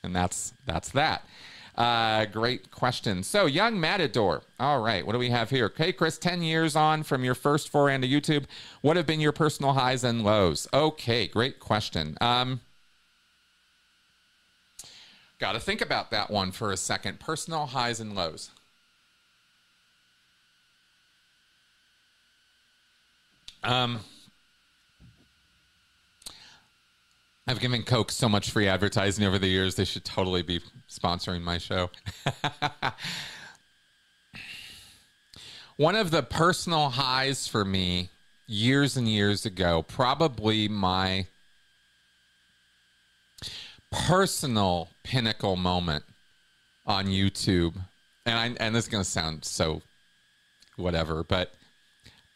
[0.02, 1.24] And that's that's that.
[1.76, 3.22] Uh, great question.
[3.22, 4.44] So, Young Matador.
[4.60, 5.66] All right, what do we have here?
[5.66, 8.46] Okay, Chris, 10 years on from your first foray into YouTube.
[8.82, 10.68] What have been your personal highs and lows?
[10.74, 12.18] Okay, great question.
[12.22, 12.62] Um,
[15.38, 17.20] Got to think about that one for a second.
[17.20, 18.52] Personal highs and lows.
[23.64, 24.00] Um,
[27.48, 29.76] I've given Coke so much free advertising over the years.
[29.76, 31.92] They should totally be sponsoring my show.
[35.78, 38.10] One of the personal highs for me
[38.48, 41.28] years and years ago, probably my
[43.92, 46.04] personal pinnacle moment
[46.86, 47.76] on YouTube,
[48.26, 49.82] and I and this is gonna sound so
[50.78, 51.54] whatever, but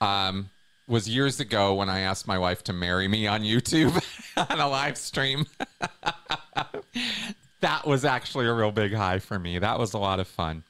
[0.01, 0.49] um,
[0.89, 4.03] was years ago when I asked my wife to marry me on YouTube
[4.49, 5.45] on a live stream.
[7.61, 9.59] that was actually a real big high for me.
[9.59, 10.63] That was a lot of fun.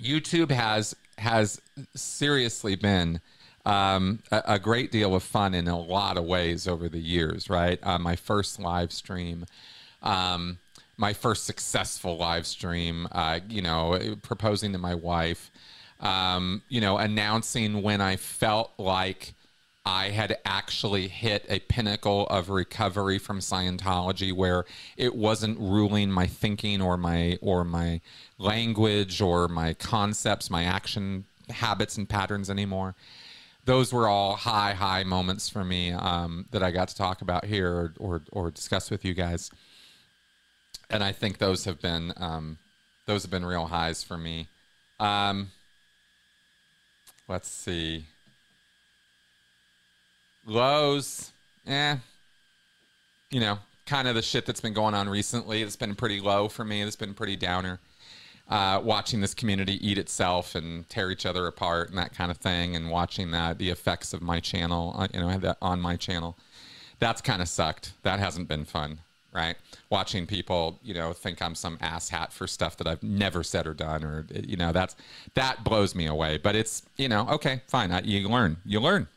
[0.00, 1.60] YouTube has has
[1.94, 3.20] seriously been
[3.64, 7.48] um, a, a, great deal of fun in a lot of ways over the years.
[7.48, 9.44] Right, uh, my first live stream.
[10.02, 10.58] Um,
[10.96, 15.50] my first successful live stream, uh, you know, proposing to my wife,
[16.00, 19.34] um, you know, announcing when I felt like
[19.86, 24.64] I had actually hit a pinnacle of recovery from Scientology where
[24.96, 28.00] it wasn't ruling my thinking or my or my
[28.38, 32.94] language or my concepts, my action habits and patterns anymore.
[33.66, 37.44] Those were all high, high moments for me um, that I got to talk about
[37.44, 39.50] here or, or, or discuss with you guys.
[40.90, 42.58] And I think those have been um,
[43.06, 44.48] those have been real highs for me.
[44.98, 45.50] Um,
[47.28, 48.04] let's see.
[50.46, 51.32] Lows,
[51.66, 51.96] eh,
[53.30, 55.62] you know, kind of the shit that's been going on recently.
[55.62, 56.82] It's been pretty low for me.
[56.82, 57.80] It's been pretty downer.
[58.46, 62.36] Uh, watching this community eat itself and tear each other apart and that kind of
[62.36, 65.96] thing, and watching that the effects of my channel, uh, you know, that on my
[65.96, 66.36] channel,
[66.98, 67.94] that's kind of sucked.
[68.02, 69.00] That hasn't been fun,
[69.34, 69.56] right?
[69.90, 73.74] Watching people, you know, think I'm some asshat for stuff that I've never said or
[73.74, 74.96] done, or you know, that's
[75.34, 76.38] that blows me away.
[76.38, 77.92] But it's, you know, okay, fine.
[77.92, 79.08] I, you learn, you learn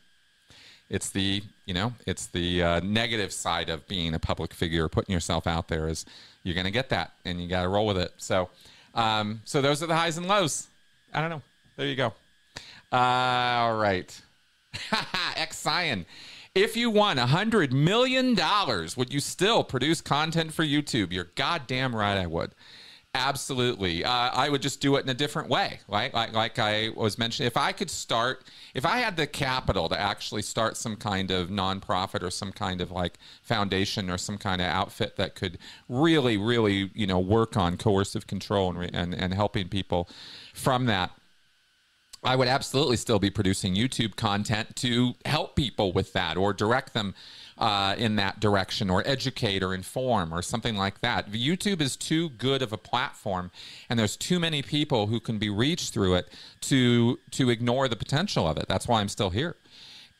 [0.90, 5.12] it's the you know it's the uh, negative side of being a public figure putting
[5.12, 6.06] yourself out there is
[6.42, 8.48] you're going to get that and you got to roll with it so
[8.94, 10.68] um, so those are the highs and lows
[11.12, 11.42] i don't know
[11.76, 12.12] there you go
[12.90, 14.18] uh, all right
[15.36, 16.06] x Cyan.
[16.62, 21.30] If you won a hundred million dollars would you still produce content for youtube you're
[21.34, 22.54] goddamn right i would
[23.14, 24.04] Absolutely.
[24.04, 25.80] Uh, I would just do it in a different way.
[25.88, 26.12] Right?
[26.12, 28.44] Like, like I was mentioning, if I could start,
[28.74, 32.80] if I had the capital to actually start some kind of nonprofit or some kind
[32.80, 37.56] of like foundation or some kind of outfit that could really, really, you know, work
[37.56, 40.08] on coercive control and, and, and helping people
[40.52, 41.10] from that,
[42.24, 46.92] I would absolutely still be producing YouTube content to help people with that or direct
[46.92, 47.14] them
[47.58, 51.30] uh, in that direction or educate or inform or something like that.
[51.30, 53.50] YouTube is too good of a platform
[53.88, 56.28] and there's too many people who can be reached through it
[56.62, 58.66] to to ignore the potential of it.
[58.68, 59.56] That's why I'm still here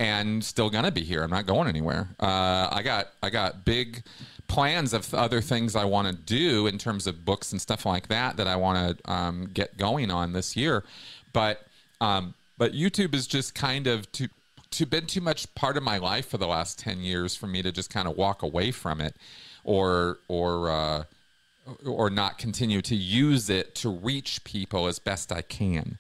[0.01, 1.23] and still gonna be here.
[1.23, 2.09] I'm not going anywhere.
[2.21, 4.05] Uh, I got I got big
[4.47, 8.09] plans of other things I want to do in terms of books and stuff like
[8.09, 10.85] that that I want to um, get going on this year,
[11.33, 11.68] but
[12.01, 14.29] um, but YouTube is just kind of too
[14.71, 17.63] too been too much part of my life for the last 10 years for me
[17.63, 19.17] to just kind of walk away from it
[19.65, 21.05] or or uh,
[21.87, 25.99] or not continue to use it to reach people as best I can.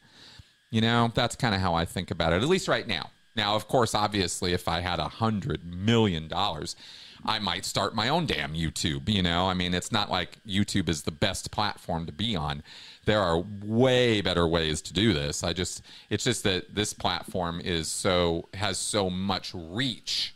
[0.70, 3.10] You know, that's kind of how I think about it, at least right now.
[3.36, 6.76] Now, of course, obviously, if I had a hundred million dollars,
[7.24, 9.08] I might start my own damn YouTube.
[9.08, 12.62] You know, I mean, it's not like YouTube is the best platform to be on
[13.08, 15.42] there are way better ways to do this.
[15.42, 20.34] I just it's just that this platform is so has so much reach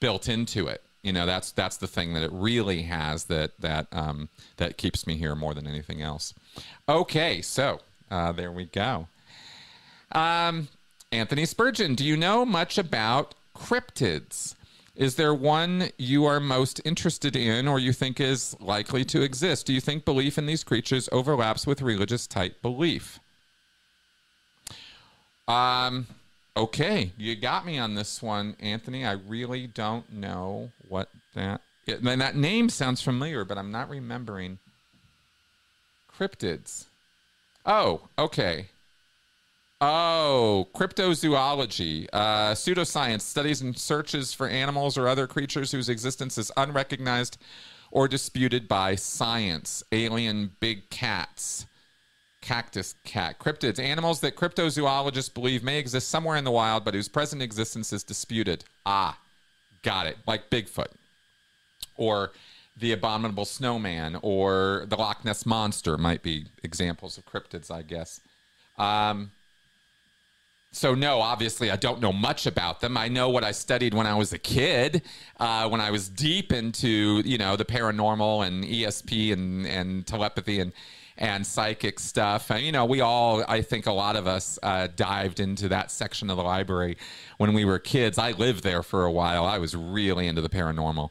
[0.00, 0.82] built into it.
[1.04, 5.06] You know, that's that's the thing that it really has that that um, that keeps
[5.06, 6.34] me here more than anything else.
[6.88, 7.78] Okay, so
[8.10, 9.06] uh, there we go.
[10.10, 10.66] Um,
[11.12, 14.56] Anthony Spurgeon, do you know much about cryptids?
[14.96, 19.66] Is there one you are most interested in or you think is likely to exist?
[19.66, 23.20] Do you think belief in these creatures overlaps with religious type belief?
[25.46, 26.06] Um,
[26.56, 29.04] okay, you got me on this one, Anthony.
[29.04, 31.60] I really don't know what that.
[31.86, 34.58] It, and that name sounds familiar, but I'm not remembering.
[36.18, 36.86] Cryptids.
[37.66, 38.68] Oh, okay.
[39.78, 46.50] Oh, cryptozoology, uh, pseudoscience studies and searches for animals or other creatures whose existence is
[46.56, 47.36] unrecognized
[47.90, 49.82] or disputed by science.
[49.92, 51.66] Alien big cats,
[52.40, 57.08] cactus cat, cryptids, animals that cryptozoologists believe may exist somewhere in the wild, but whose
[57.08, 58.64] present existence is disputed.
[58.86, 59.18] Ah,
[59.82, 60.16] got it.
[60.26, 60.92] Like Bigfoot,
[61.98, 62.32] or
[62.78, 68.22] the abominable snowman, or the Loch Ness monster might be examples of cryptids, I guess.
[68.78, 69.32] Um,
[70.76, 72.96] so no, obviously I don't know much about them.
[72.98, 75.02] I know what I studied when I was a kid,
[75.40, 80.60] uh, when I was deep into you know the paranormal and ESP and and telepathy
[80.60, 80.72] and
[81.18, 82.50] and psychic stuff.
[82.50, 85.90] And, you know, we all, I think a lot of us uh, dived into that
[85.90, 86.98] section of the library
[87.38, 88.18] when we were kids.
[88.18, 89.46] I lived there for a while.
[89.46, 91.10] I was really into the paranormal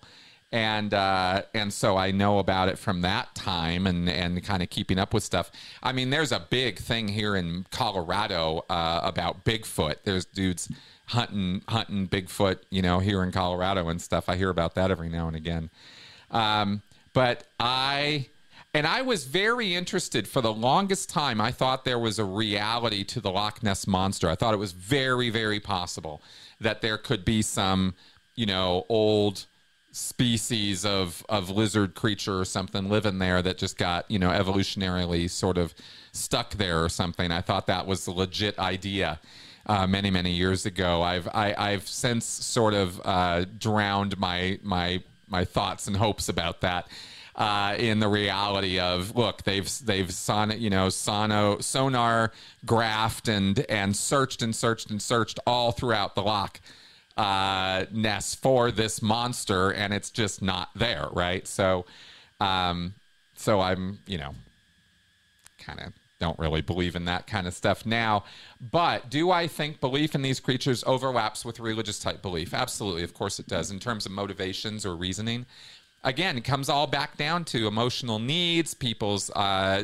[0.55, 4.69] and uh, and so I know about it from that time and and kind of
[4.69, 5.51] keeping up with stuff.
[5.83, 9.97] I mean, there's a big thing here in Colorado uh, about Bigfoot.
[10.05, 10.71] There's dudes
[11.07, 14.29] hunting hunting Bigfoot, you know, here in Colorado and stuff.
[14.29, 15.69] I hear about that every now and again.
[16.31, 18.29] Um, but I
[18.73, 21.41] and I was very interested for the longest time.
[21.41, 24.29] I thought there was a reality to the Loch Ness monster.
[24.29, 26.21] I thought it was very, very possible
[26.61, 27.93] that there could be some,
[28.35, 29.47] you know, old
[29.95, 35.29] species of of lizard creature or something living there that just got you know evolutionarily
[35.29, 35.73] sort of
[36.11, 37.31] stuck there or something.
[37.31, 39.19] I thought that was a legit idea.
[39.67, 45.01] Uh, many many years ago, I've I, I've since sort of uh, drowned my my
[45.27, 46.87] my thoughts and hopes about that
[47.35, 52.31] uh, in the reality of look they've they've son you know sono sonar
[52.65, 56.59] graphed and and searched and searched and searched all throughout the loch
[57.17, 61.47] uh, Ness for this monster, and it's just not there, right?
[61.47, 61.85] So,
[62.39, 62.93] um,
[63.35, 64.35] so I'm, you know,
[65.59, 68.23] kind of don't really believe in that kind of stuff now.
[68.59, 72.53] But do I think belief in these creatures overlaps with religious type belief?
[72.53, 73.71] Absolutely, of course it does.
[73.71, 75.45] In terms of motivations or reasoning,
[76.03, 79.83] again, it comes all back down to emotional needs, people's uh,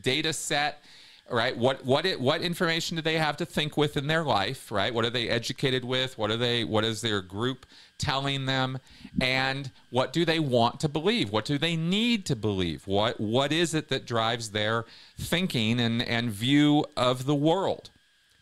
[0.00, 0.82] data set
[1.30, 1.56] right?
[1.56, 4.92] What what it, what information do they have to think with in their life right?
[4.92, 6.18] What are they educated with?
[6.18, 7.66] What are they what is their group
[7.98, 8.78] telling them?
[9.20, 11.30] And what do they want to believe?
[11.30, 12.86] What do they need to believe?
[12.86, 14.84] What what is it that drives their
[15.18, 17.90] thinking and and view of the world?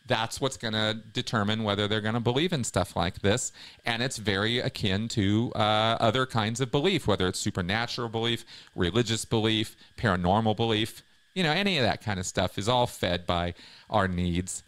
[0.07, 3.53] That's what's going to determine whether they're going to believe in stuff like this.
[3.85, 8.43] And it's very akin to uh, other kinds of belief, whether it's supernatural belief,
[8.75, 11.03] religious belief, paranormal belief
[11.33, 13.53] you know, any of that kind of stuff is all fed by
[13.89, 14.63] our needs.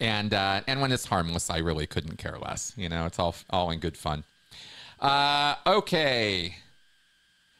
[0.00, 2.72] And uh, and when it's harmless, I really couldn't care less.
[2.76, 4.24] You know, it's all all in good fun.
[5.00, 6.56] Uh, okay.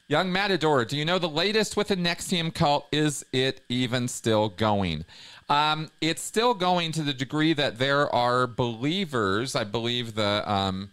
[0.06, 2.86] Young Matador, do you know the latest with the NXIVM cult?
[2.92, 5.06] Is it even still going?
[5.48, 9.56] Um, it's still going to the degree that there are believers.
[9.56, 10.90] I believe the um,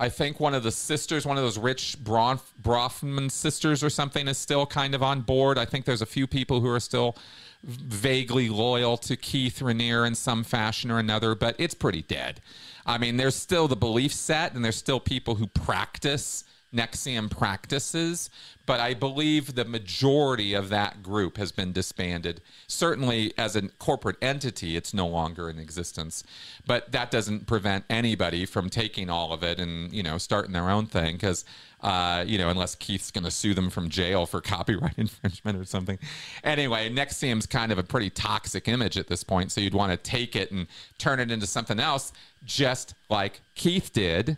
[0.00, 4.26] I think one of the sisters, one of those rich Bronf- Bronfman sisters or something,
[4.28, 5.58] is still kind of on board.
[5.58, 7.18] I think there's a few people who are still
[7.62, 12.40] vaguely loyal to Keith Raniere in some fashion or another, but it's pretty dead.
[12.86, 16.44] I mean, there's still the belief set, and there's still people who practice
[16.74, 18.30] NXIVM practices,
[18.66, 22.40] but I believe the majority of that group has been disbanded.
[22.68, 26.22] Certainly, as a corporate entity, it's no longer in existence.
[26.66, 30.70] But that doesn't prevent anybody from taking all of it and you know starting their
[30.70, 31.44] own thing because.
[31.82, 35.64] Uh, you know, unless Keith's going to sue them from jail for copyright infringement or
[35.64, 35.98] something.
[36.44, 39.96] Anyway, NXIVM's kind of a pretty toxic image at this point, so you'd want to
[39.96, 40.66] take it and
[40.98, 42.12] turn it into something else,
[42.44, 44.36] just like Keith did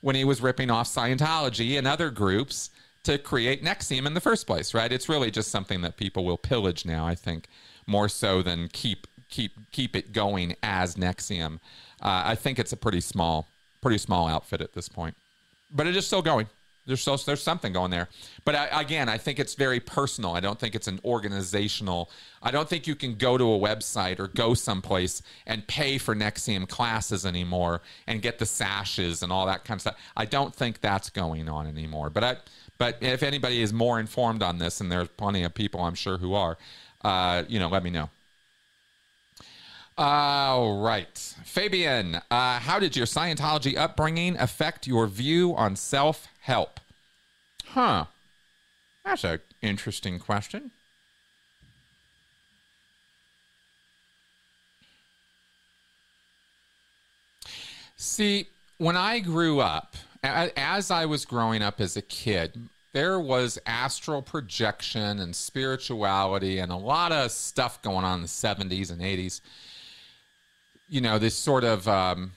[0.00, 2.70] when he was ripping off Scientology and other groups
[3.04, 4.92] to create NXIVM in the first place, right?
[4.92, 7.48] It's really just something that people will pillage now, I think,
[7.86, 11.56] more so than keep keep keep it going as NXIVM.
[12.02, 13.48] Uh, I think it's a pretty small
[13.80, 15.16] pretty small outfit at this point,
[15.70, 16.48] but it is still going.
[16.86, 18.08] There's still, there's something going there,
[18.44, 20.32] but I, again, I think it's very personal.
[20.32, 22.10] I don't think it's an organizational.
[22.42, 26.16] I don't think you can go to a website or go someplace and pay for
[26.16, 29.96] NXIVM classes anymore and get the sashes and all that kind of stuff.
[30.16, 32.10] I don't think that's going on anymore.
[32.10, 32.36] But I,
[32.78, 36.16] but if anybody is more informed on this, and there's plenty of people I'm sure
[36.16, 36.56] who are,
[37.02, 38.08] uh, you know, let me know.
[39.98, 41.18] All right.
[41.44, 46.80] Fabian, uh, how did your Scientology upbringing affect your view on self help?
[47.66, 48.06] Huh.
[49.04, 50.70] That's an interesting question.
[57.96, 62.58] See, when I grew up, as I was growing up as a kid,
[62.92, 68.26] there was astral projection and spirituality and a lot of stuff going on in the
[68.26, 69.40] 70s and 80s.
[70.88, 72.32] You know, this sort of um,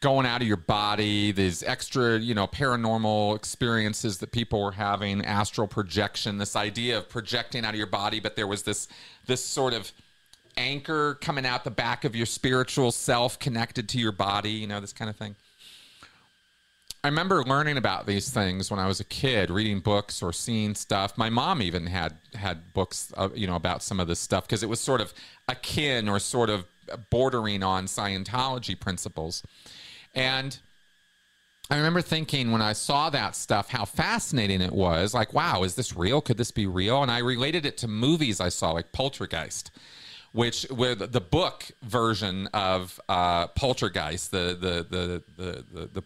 [0.00, 5.24] going out of your body, these extra, you know, paranormal experiences that people were having,
[5.24, 8.88] astral projection, this idea of projecting out of your body, but there was this
[9.26, 9.92] this sort of
[10.56, 14.80] anchor coming out the back of your spiritual self connected to your body, you know,
[14.80, 15.36] this kind of thing.
[17.04, 20.74] I remember learning about these things when I was a kid, reading books or seeing
[20.74, 21.16] stuff.
[21.16, 24.64] My mom even had had books, uh, you know, about some of this stuff because
[24.64, 25.14] it was sort of
[25.48, 26.66] akin or sort of
[27.10, 29.42] bordering on Scientology principles.
[30.16, 30.58] And
[31.70, 35.14] I remember thinking when I saw that stuff how fascinating it was.
[35.14, 36.20] Like, wow, is this real?
[36.20, 37.02] Could this be real?
[37.02, 39.70] And I related it to movies I saw, like Poltergeist
[40.36, 46.02] which the, the book version of uh, Poltergeist, the the the the the, the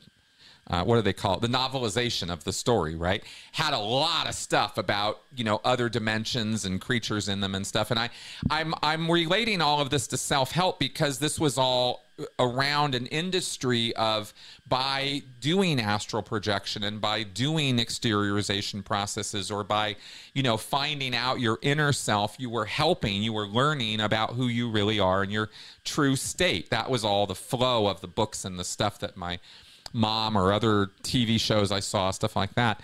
[0.70, 1.40] uh, what do they call it?
[1.40, 3.24] The novelization of the story, right?
[3.52, 7.66] Had a lot of stuff about you know other dimensions and creatures in them and
[7.66, 7.90] stuff.
[7.90, 8.10] And I,
[8.48, 12.06] I'm I'm relating all of this to self help because this was all
[12.38, 14.32] around an industry of
[14.68, 19.96] by doing astral projection and by doing exteriorization processes or by
[20.34, 24.48] you know finding out your inner self you were helping you were learning about who
[24.48, 25.48] you really are and your
[25.82, 29.38] true state that was all the flow of the books and the stuff that my
[29.92, 32.80] mom or other TV shows I saw, stuff like that.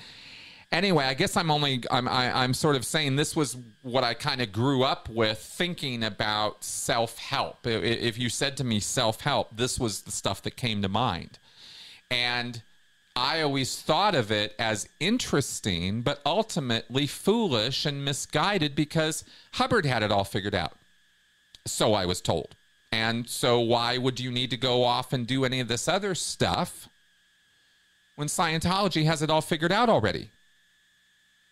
[0.73, 3.57] Anyway, I guess I'm only I'm I, am i am sort of saying this was
[3.83, 7.67] what I kind of grew up with thinking about self help.
[7.67, 11.39] If you said to me self help, this was the stuff that came to mind,
[12.11, 12.63] and
[13.17, 20.03] I always thought of it as interesting, but ultimately foolish and misguided because Hubbard had
[20.03, 20.77] it all figured out.
[21.65, 22.55] So I was told.
[22.93, 26.15] And so, why would you need to go off and do any of this other
[26.15, 26.89] stuff
[28.17, 30.31] when Scientology has it all figured out already.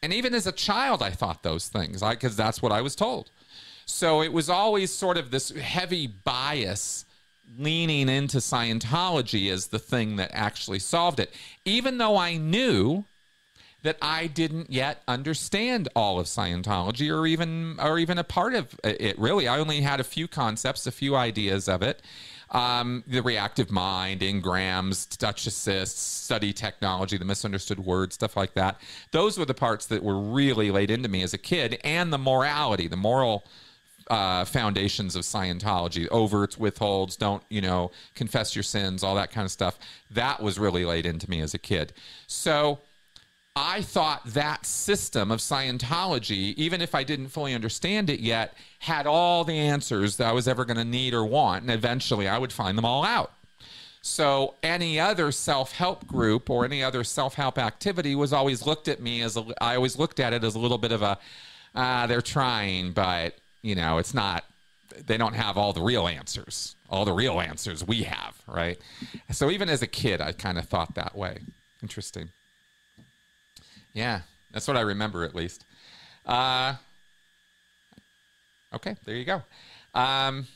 [0.03, 3.31] And even as a child, I thought those things because that's what I was told.
[3.87, 7.05] So it was always sort of this heavy bias
[7.59, 11.31] leaning into Scientology as the thing that actually solved it,
[11.65, 13.05] even though I knew
[13.83, 18.79] that I didn't yet understand all of Scientology or even or even a part of
[18.83, 19.47] it really.
[19.47, 22.01] I only had a few concepts, a few ideas of it
[22.55, 28.81] um, the reactive mind, engrams, touch assists, study technology, the misunderstood words, stuff like that.
[29.11, 32.19] Those were the parts that were really laid into me as a kid, and the
[32.19, 33.45] morality, the moral
[34.09, 39.45] uh, foundations of Scientology, overts, withholds, don't, you know, confess your sins, all that kind
[39.45, 39.79] of stuff.
[40.11, 41.93] That was really laid into me as a kid.
[42.29, 42.81] So,
[43.57, 49.07] I thought that system of Scientology, even if I didn't fully understand it yet, had
[49.07, 51.63] all the answers that I was ever going to need or want.
[51.63, 53.33] And eventually I would find them all out.
[54.03, 59.23] So any other self-help group or any other self-help activity was always looked at me
[59.23, 61.17] as a, I always looked at it as a little bit of a,
[61.77, 64.45] uh, they're trying, but you know, it's not,
[65.07, 68.79] they don't have all the real answers, all the real answers we have, right?
[69.31, 71.39] So even as a kid, I kind of thought that way.
[71.83, 72.31] Interesting.
[73.95, 74.23] Yeah,
[74.53, 75.65] that's what I remember at least.
[76.27, 76.75] Uh,
[78.75, 79.43] okay, there you go.
[79.95, 80.49] Um,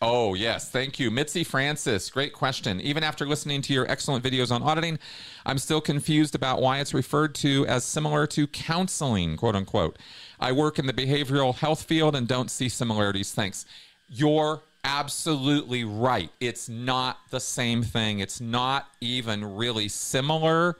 [0.00, 0.70] oh, yes.
[0.70, 1.10] Thank you.
[1.10, 2.80] Mitzi Francis, great question.
[2.80, 5.00] Even after listening to your excellent videos on auditing,
[5.44, 9.98] I'm still confused about why it's referred to as similar to counseling, quote unquote.
[10.38, 13.32] I work in the behavioral health field and don't see similarities.
[13.32, 13.66] Thanks.
[14.08, 16.30] You're absolutely right.
[16.40, 18.20] It's not the same thing.
[18.20, 20.78] It's not even really similar.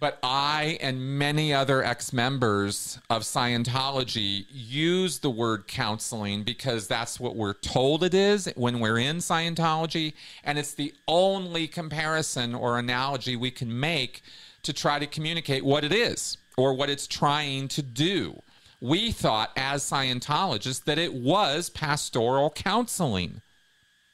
[0.00, 7.18] But I and many other ex members of Scientology use the word counseling because that's
[7.18, 10.12] what we're told it is when we're in Scientology.
[10.44, 14.22] And it's the only comparison or analogy we can make
[14.62, 18.42] to try to communicate what it is or what it's trying to do
[18.80, 23.42] we thought as Scientologists that it was pastoral counseling.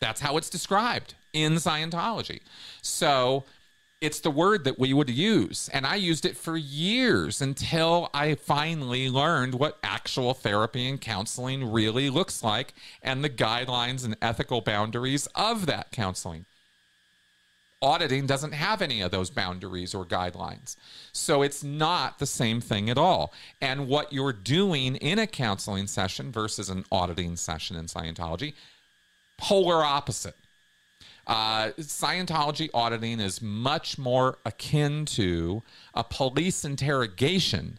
[0.00, 2.40] That's how it's described in Scientology.
[2.82, 3.44] So
[4.00, 5.70] it's the word that we would use.
[5.72, 11.70] And I used it for years until I finally learned what actual therapy and counseling
[11.70, 16.44] really looks like and the guidelines and ethical boundaries of that counseling
[17.84, 20.76] auditing doesn't have any of those boundaries or guidelines.
[21.12, 23.32] So it's not the same thing at all.
[23.60, 28.54] And what you're doing in a counseling session versus an auditing session in Scientology,
[29.36, 30.36] polar opposite.
[31.26, 35.62] Uh, Scientology auditing is much more akin to
[35.94, 37.78] a police interrogation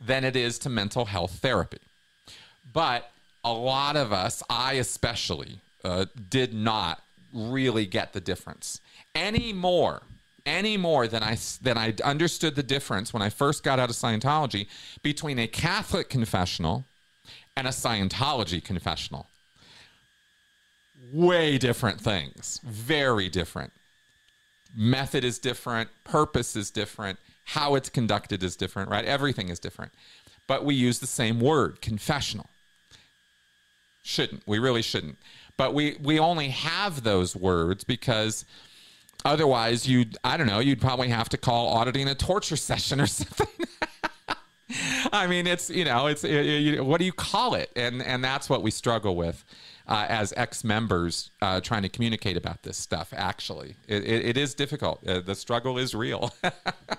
[0.00, 1.78] than it is to mental health therapy.
[2.72, 3.10] But
[3.44, 7.02] a lot of us, I especially, uh, did not
[7.32, 8.80] really get the difference
[9.14, 10.02] any more
[10.44, 13.96] any more than I than I understood the difference when I first got out of
[13.96, 14.66] Scientology
[15.02, 16.84] between a Catholic confessional
[17.56, 19.26] and a Scientology confessional.
[21.12, 23.72] Way different things, very different.
[24.74, 29.04] Method is different, purpose is different, how it's conducted is different, right?
[29.04, 29.92] Everything is different.
[30.46, 32.48] But we use the same word, confessional.
[34.02, 34.42] Shouldn't.
[34.46, 35.18] We really shouldn't.
[35.56, 38.44] But we we only have those words because
[39.24, 43.06] Otherwise, you'd, I don't know, you'd probably have to call auditing a torture session or
[43.08, 43.46] something.
[45.12, 47.70] I mean, it's, you know, it's, it, what do you call it?
[47.76, 49.44] And, and that's what we struggle with.
[49.88, 54.54] Uh, as ex-members uh, trying to communicate about this stuff actually it, it, it is
[54.54, 56.32] difficult uh, the struggle is real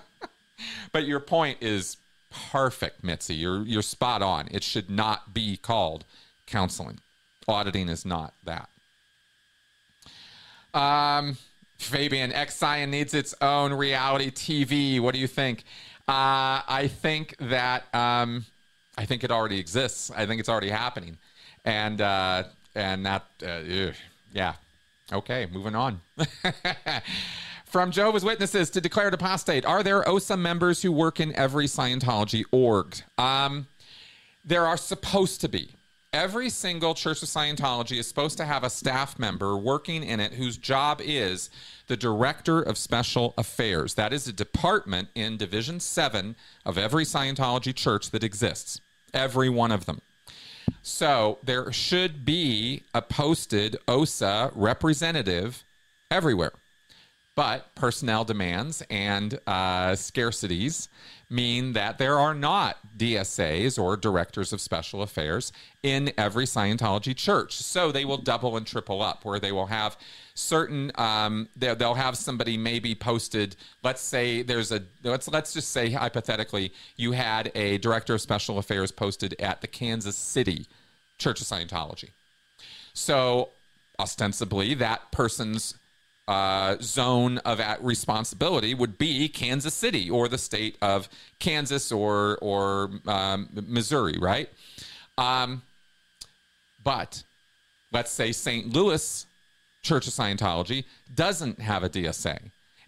[0.92, 1.96] but your point is
[2.30, 6.04] perfect mitzi you're, you're spot on it should not be called
[6.46, 7.00] counseling
[7.48, 8.68] auditing is not that
[10.74, 11.38] Um,
[11.78, 15.00] Fabian, NXIVM needs its own reality TV.
[15.00, 15.64] What do you think?
[16.06, 18.44] Uh, I think that um,
[18.96, 20.10] I think it already exists.
[20.10, 21.18] I think it's already happening,
[21.64, 22.44] and uh,
[22.74, 23.92] and that uh,
[24.32, 24.54] yeah.
[25.12, 26.00] Okay, moving on.
[27.66, 32.44] From Jehovah's Witnesses to declare apostate, are there OSA members who work in every Scientology
[32.52, 32.96] org?
[33.18, 33.66] Um,
[34.44, 35.74] there are supposed to be.
[36.14, 40.34] Every single Church of Scientology is supposed to have a staff member working in it
[40.34, 41.50] whose job is
[41.88, 43.94] the Director of Special Affairs.
[43.94, 48.80] That is a department in Division 7 of every Scientology church that exists,
[49.12, 50.02] every one of them.
[50.82, 55.64] So there should be a posted OSA representative
[56.12, 56.52] everywhere.
[57.36, 60.86] But personnel demands and uh, scarcities
[61.28, 67.56] mean that there are not DSAs or directors of special affairs in every Scientology church.
[67.56, 69.96] So they will double and triple up, where they will have
[70.34, 73.56] certain um, they'll have somebody maybe posted.
[73.82, 78.58] Let's say there's a let's let's just say hypothetically you had a director of special
[78.58, 80.66] affairs posted at the Kansas City
[81.18, 82.10] Church of Scientology.
[82.92, 83.50] So
[83.98, 85.74] ostensibly that person's
[86.26, 91.08] uh, zone of responsibility would be Kansas City or the state of
[91.38, 94.48] Kansas or or um, Missouri, right?
[95.18, 95.62] Um,
[96.82, 97.22] but
[97.92, 98.72] let's say St.
[98.72, 99.26] Louis
[99.82, 102.38] Church of Scientology doesn't have a DSA,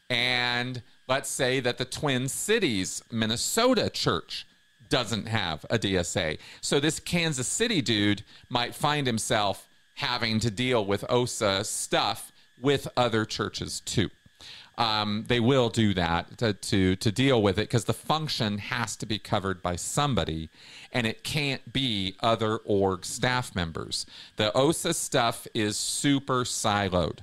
[0.09, 4.47] and let's say that the Twin Cities Minnesota Church
[4.89, 6.39] doesn't have a DSA.
[6.61, 9.67] So this Kansas City dude might find himself
[9.97, 12.31] having to deal with OSA stuff
[12.61, 14.11] with other churches too.
[14.79, 18.95] Um, they will do that to, to, to deal with it because the function has
[18.97, 20.51] to be covered by somebody
[20.93, 24.05] and it can't be other org staff members.
[24.37, 27.21] The OSA stuff is super siloed.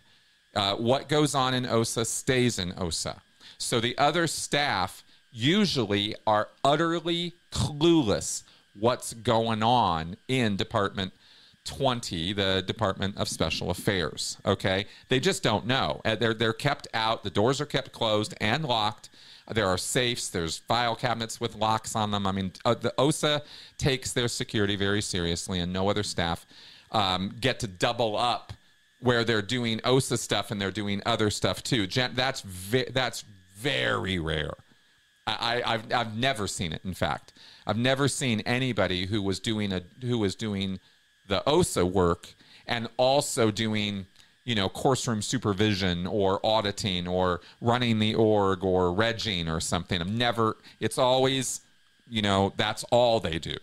[0.55, 3.21] Uh, what goes on in OSA stays in OSA.
[3.59, 11.13] So the other staff usually are utterly clueless what's going on in Department
[11.65, 14.37] 20, the Department of Special Affairs.
[14.45, 16.01] Okay, they just don't know.
[16.03, 17.23] Uh, they're they're kept out.
[17.23, 19.09] The doors are kept closed and locked.
[19.51, 20.29] There are safes.
[20.29, 22.25] There's file cabinets with locks on them.
[22.25, 23.43] I mean, uh, the OSA
[23.77, 26.45] takes their security very seriously, and no other staff
[26.91, 28.53] um, get to double up
[28.99, 31.87] where they're doing OSA stuff and they're doing other stuff too.
[31.87, 33.23] That's ve- that's
[33.57, 34.53] very rare.
[35.25, 36.81] I, have I've never seen it.
[36.83, 37.33] In fact,
[37.65, 40.79] I've never seen anybody who was doing a who was doing
[41.27, 42.33] the OSA work
[42.67, 44.05] and also doing
[44.45, 50.01] you know course room supervision or auditing or running the org or regging or something.
[50.01, 51.61] I'm never it's always
[52.09, 53.55] you know that's all they do.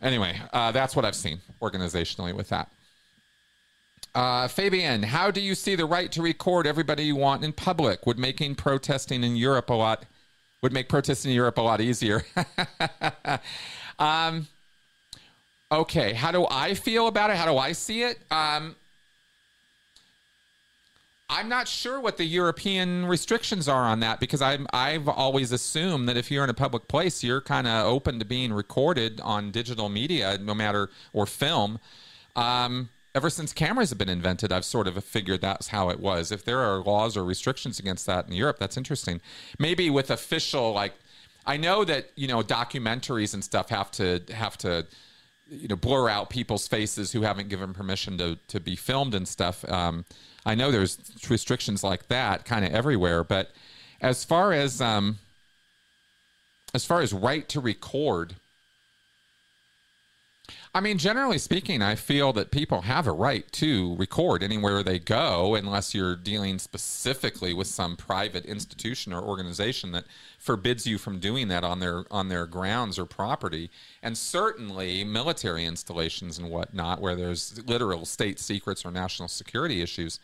[0.00, 2.68] Anyway uh, that's what i've seen organizationally with that.
[4.14, 8.04] Uh, fabian how do you see the right to record everybody you want in public?
[8.06, 10.04] Would making protesting in europe a lot
[10.60, 12.24] would make protesting in europe a lot easier.
[13.98, 14.48] Um,
[15.72, 17.36] Okay, how do I feel about it?
[17.38, 18.18] How do I see it?
[18.30, 18.76] Um,
[21.30, 26.10] I'm not sure what the European restrictions are on that because I'm I've always assumed
[26.10, 29.50] that if you're in a public place, you're kind of open to being recorded on
[29.50, 31.78] digital media, no matter or film.
[32.36, 36.30] Um, ever since cameras have been invented, I've sort of figured that's how it was.
[36.30, 39.22] If there are laws or restrictions against that in Europe, that's interesting.
[39.58, 40.92] Maybe with official like,
[41.46, 44.84] I know that you know documentaries and stuff have to have to
[45.52, 49.28] you know blur out people's faces who haven't given permission to to be filmed and
[49.28, 49.68] stuff.
[49.70, 50.04] Um,
[50.44, 50.98] I know there's
[51.28, 53.50] restrictions like that kind of everywhere, but
[54.00, 55.18] as far as um,
[56.74, 58.34] as far as right to record,
[60.74, 64.98] I mean, generally speaking, I feel that people have a right to record anywhere they
[64.98, 70.06] go, unless you're dealing specifically with some private institution or organization that
[70.38, 73.70] forbids you from doing that on their on their grounds or property.
[74.02, 80.20] And certainly, military installations and whatnot, where there's literal state secrets or national security issues.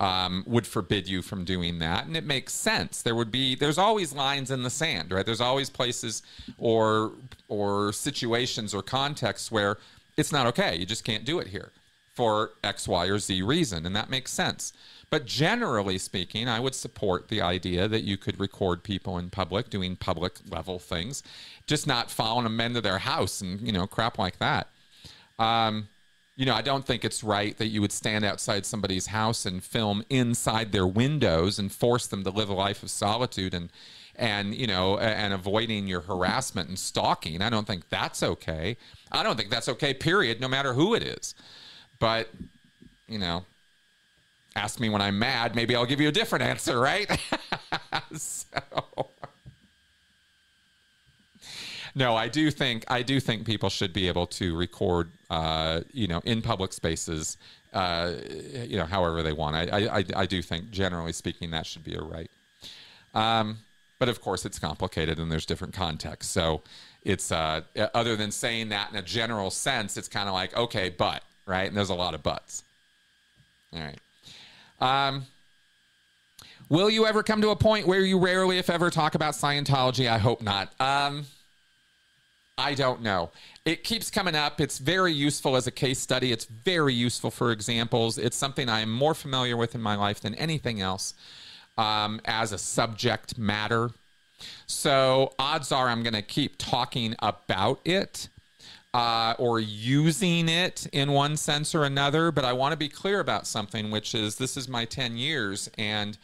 [0.00, 3.02] Um, would forbid you from doing that, and it makes sense.
[3.02, 5.26] There would be there's always lines in the sand, right?
[5.26, 6.22] There's always places
[6.56, 7.12] or
[7.48, 9.76] or situations or contexts where
[10.16, 10.74] it's not okay.
[10.74, 11.72] You just can't do it here
[12.14, 14.72] for X, Y, or Z reason, and that makes sense.
[15.10, 19.68] But generally speaking, I would support the idea that you could record people in public
[19.68, 21.22] doing public level things,
[21.66, 24.68] just not following them into their house and you know crap like that.
[25.38, 25.88] Um,
[26.40, 29.62] you know, I don't think it's right that you would stand outside somebody's house and
[29.62, 33.68] film inside their windows and force them to live a life of solitude and
[34.16, 37.42] and you know and avoiding your harassment and stalking.
[37.42, 38.78] I don't think that's okay.
[39.12, 39.92] I don't think that's okay.
[39.92, 40.40] Period.
[40.40, 41.34] No matter who it is.
[41.98, 42.30] But
[43.06, 43.44] you know,
[44.56, 45.54] Ask me when I'm mad.
[45.54, 47.08] Maybe I'll give you a different answer, right?
[48.16, 48.46] so,
[51.94, 56.06] no, I do think I do think people should be able to record, uh, you
[56.06, 57.36] know, in public spaces,
[57.72, 58.12] uh,
[58.52, 59.56] you know, however they want.
[59.56, 62.30] I, I, I do think, generally speaking, that should be a right.
[63.14, 63.58] Um,
[63.98, 66.32] but of course, it's complicated and there's different contexts.
[66.32, 66.62] So
[67.04, 67.62] it's uh,
[67.94, 71.68] other than saying that in a general sense, it's kind of like okay, but right,
[71.68, 72.62] and there's a lot of buts.
[73.72, 73.98] All right.
[74.80, 75.24] Um,
[76.68, 80.08] will you ever come to a point where you rarely, if ever, talk about Scientology?
[80.08, 80.72] I hope not.
[80.80, 81.26] Um,
[82.60, 83.30] I don't know.
[83.64, 84.60] It keeps coming up.
[84.60, 86.30] It's very useful as a case study.
[86.30, 88.18] It's very useful for examples.
[88.18, 91.14] It's something I am more familiar with in my life than anything else
[91.78, 93.92] um, as a subject matter.
[94.66, 98.28] So odds are I'm going to keep talking about it
[98.92, 102.30] uh, or using it in one sense or another.
[102.30, 105.70] But I want to be clear about something, which is this is my 10 years.
[105.78, 106.18] And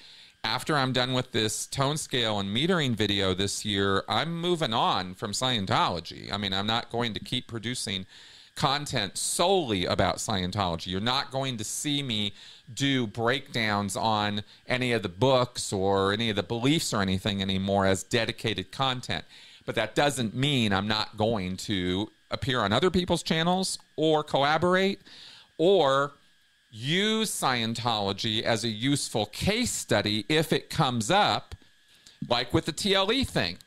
[0.45, 5.14] after I'm done with this tone scale and metering video this year, I'm moving on
[5.14, 6.32] from Scientology.
[6.32, 8.07] I mean, I'm not going to keep producing
[8.55, 10.89] content solely about Scientology.
[10.89, 12.34] You're not going to see me
[12.72, 17.87] do breakdowns on any of the books or any of the beliefs or anything anymore
[17.87, 19.24] as dedicated content.
[19.66, 25.03] But that doesn't mean I'm not going to appear on other people's channels or collaborate
[25.59, 26.14] or
[26.77, 31.55] use Scientology as a useful case study if it comes up,
[32.29, 33.59] like with the TLE thing.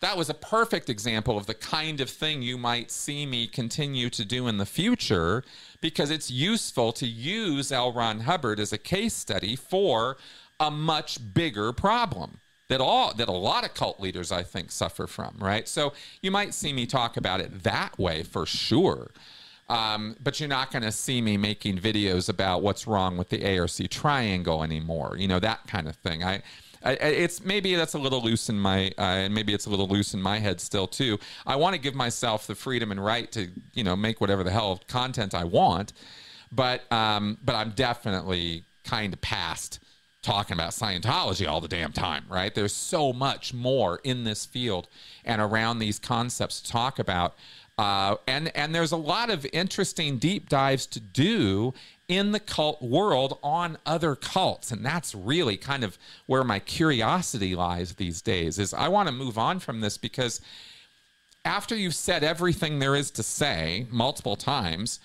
[0.00, 4.10] That was a perfect example of the kind of thing you might see me continue
[4.10, 5.44] to do in the future
[5.80, 7.92] because it's useful to use L.
[7.92, 10.16] Ron Hubbard as a case study for
[10.58, 15.06] a much bigger problem that all that a lot of cult leaders I think suffer
[15.06, 15.68] from, right?
[15.68, 19.10] So you might see me talk about it that way for sure.
[19.68, 23.58] Um, but you're not going to see me making videos about what's wrong with the
[23.58, 25.16] ARC triangle anymore.
[25.16, 26.22] You know that kind of thing.
[26.22, 26.42] I,
[26.84, 29.88] I it's maybe that's a little loose in my, uh, and maybe it's a little
[29.88, 31.18] loose in my head still too.
[31.46, 34.50] I want to give myself the freedom and right to, you know, make whatever the
[34.50, 35.92] hell content I want,
[36.50, 39.78] but um, but I'm definitely kind of past
[40.22, 42.54] talking about Scientology all the damn time, right?
[42.54, 44.86] There's so much more in this field
[45.24, 47.34] and around these concepts to talk about.
[47.78, 51.72] Uh, and and there's a lot of interesting deep dives to do
[52.08, 54.70] in the cult world on other cults.
[54.70, 59.12] And that's really kind of where my curiosity lies these days is i want to
[59.12, 60.40] move on from this because
[61.44, 65.00] after you've said everything there is to say multiple times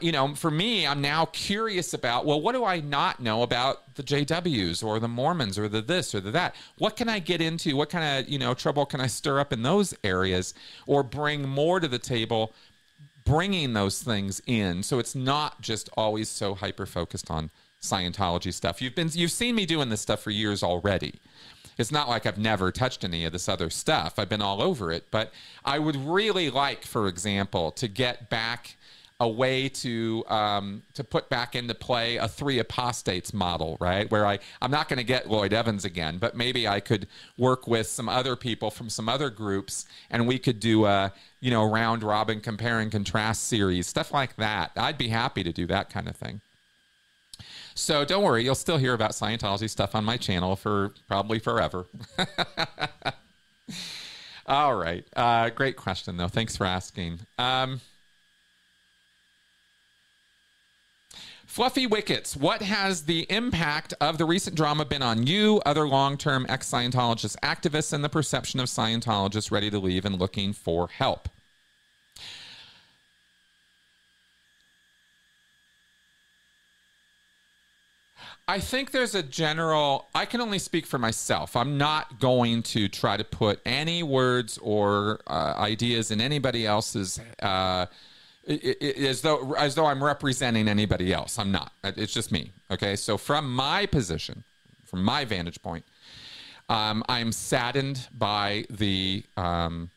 [0.00, 3.94] you know, for me, I'm now curious about, well, what do I not know about
[3.94, 6.54] the JWs or the Mormons or the this or the that?
[6.76, 7.76] What can I get into?
[7.76, 10.54] What kind of, you know, trouble can I stir up in those areas
[10.86, 12.52] or bring more to the table,
[13.24, 14.82] bringing those things in?
[14.82, 18.82] So it's not just always so hyper focused on Scientology stuff.
[18.82, 21.20] You've been, you've seen me doing this stuff for years already.
[21.78, 24.18] It's not like I've never touched any of this other stuff.
[24.18, 25.06] I've been all over it.
[25.12, 25.32] But
[25.64, 28.76] I would really like, for example, to get back
[29.20, 34.08] a way to um, to put back into play a three apostates model, right?
[34.10, 37.66] Where I I'm not going to get Lloyd Evans again, but maybe I could work
[37.66, 41.68] with some other people from some other groups, and we could do a you know
[41.68, 44.70] round robin compare and contrast series, stuff like that.
[44.76, 46.40] I'd be happy to do that kind of thing.
[47.74, 51.86] So don't worry, you'll still hear about Scientology stuff on my channel for probably forever.
[54.46, 56.28] All right, uh, great question though.
[56.28, 57.20] Thanks for asking.
[57.36, 57.80] Um,
[61.48, 66.18] Fluffy Wickets, what has the impact of the recent drama been on you, other long
[66.18, 70.88] term ex Scientologist activists, and the perception of Scientologists ready to leave and looking for
[70.88, 71.30] help?
[78.46, 81.56] I think there's a general, I can only speak for myself.
[81.56, 87.18] I'm not going to try to put any words or uh, ideas in anybody else's.
[87.42, 87.86] Uh,
[88.48, 91.38] as though as though I'm representing anybody else.
[91.38, 91.72] I'm not.
[91.84, 92.52] It's just me.
[92.70, 92.96] Okay.
[92.96, 94.44] So from my position,
[94.86, 95.84] from my vantage point,
[96.68, 99.90] um, I'm saddened by the um,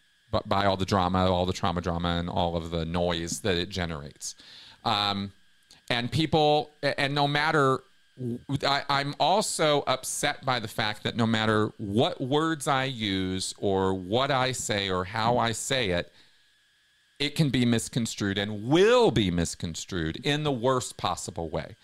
[0.45, 3.70] by all the drama, all the trauma drama, and all of the noise that it
[3.70, 4.36] generates.
[4.84, 5.32] Um,
[5.89, 7.82] and people, and no matter,
[8.64, 13.93] I, I'm also upset by the fact that no matter what words I use or
[13.93, 16.12] what I say or how I say it,
[17.22, 21.76] it can be misconstrued and will be misconstrued in the worst possible way.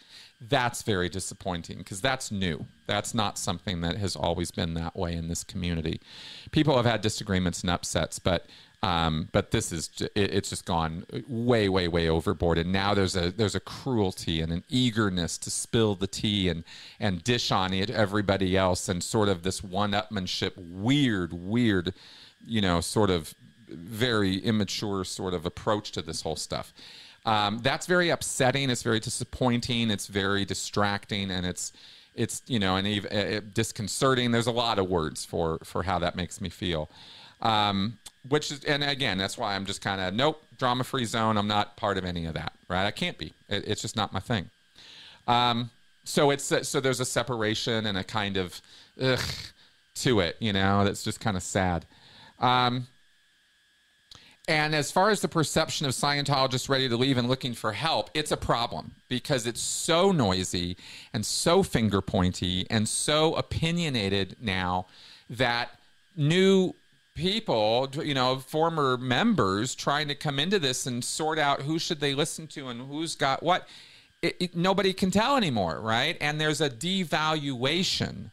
[0.42, 2.66] That's very disappointing because that's new.
[2.86, 6.00] That's not something that has always been that way in this community.
[6.52, 8.42] People have had disagreements and upsets, but
[8.84, 9.90] Um, but this is
[10.22, 14.40] it, it's just gone way, way, way overboard, and now there's a there's a cruelty
[14.44, 16.64] and an eagerness to spill the tea and
[17.00, 21.94] and dish on it everybody else, and sort of this one-upmanship, weird, weird,
[22.46, 23.34] you know, sort of
[23.68, 26.74] very immature sort of approach to this whole stuff.
[27.26, 28.70] Um, that's very upsetting.
[28.70, 29.92] It's very disappointing.
[29.92, 31.74] It's very distracting, and it's
[32.16, 34.32] it's you know and even uh, disconcerting.
[34.32, 36.90] There's a lot of words for for how that makes me feel.
[37.42, 38.00] Um,
[38.30, 41.48] which is and again that's why i'm just kind of nope drama free zone i'm
[41.48, 44.20] not part of any of that right i can't be it, it's just not my
[44.20, 44.50] thing
[45.28, 45.70] um,
[46.06, 48.62] so it's so there's a separation and a kind of
[49.02, 49.20] ugh
[49.96, 51.86] to it you know that's just kind of sad
[52.40, 52.88] um,
[54.48, 58.10] and as far as the perception of Scientologists ready to leave and looking for help,
[58.14, 60.78] it's a problem because it's so noisy
[61.14, 64.86] and so finger pointy and so opinionated now
[65.30, 65.72] that
[66.16, 66.74] new
[67.14, 72.00] people, you know, former members trying to come into this and sort out who should
[72.00, 73.68] they listen to and who's got what.
[74.22, 76.18] It, it, nobody can tell anymore, right?
[76.20, 78.32] And there's a devaluation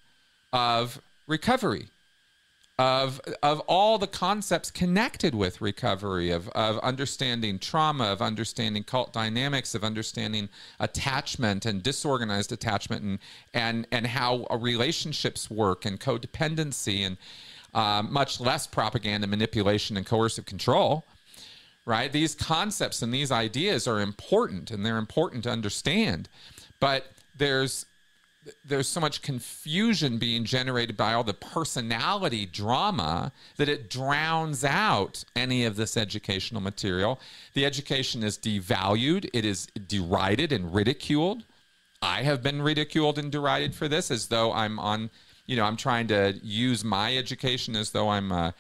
[0.51, 1.89] of recovery,
[2.79, 9.12] of of all the concepts connected with recovery, of of understanding trauma, of understanding cult
[9.12, 10.49] dynamics, of understanding
[10.81, 13.18] attachment and disorganized attachment, and
[13.53, 17.16] and and how relationships work and codependency and
[17.75, 21.05] uh, much less propaganda, manipulation, and coercive control.
[21.87, 22.11] Right?
[22.11, 26.29] These concepts and these ideas are important, and they're important to understand.
[26.81, 27.07] But
[27.37, 27.87] there's
[28.64, 35.24] there's so much confusion being generated by all the personality drama that it drowns out
[35.34, 37.20] any of this educational material.
[37.55, 41.45] The education is devalued, it is derided and ridiculed.
[42.03, 45.11] I have been ridiculed and derided for this as though I'm on
[45.47, 48.53] you know, I'm trying to use my education as though I'm uh,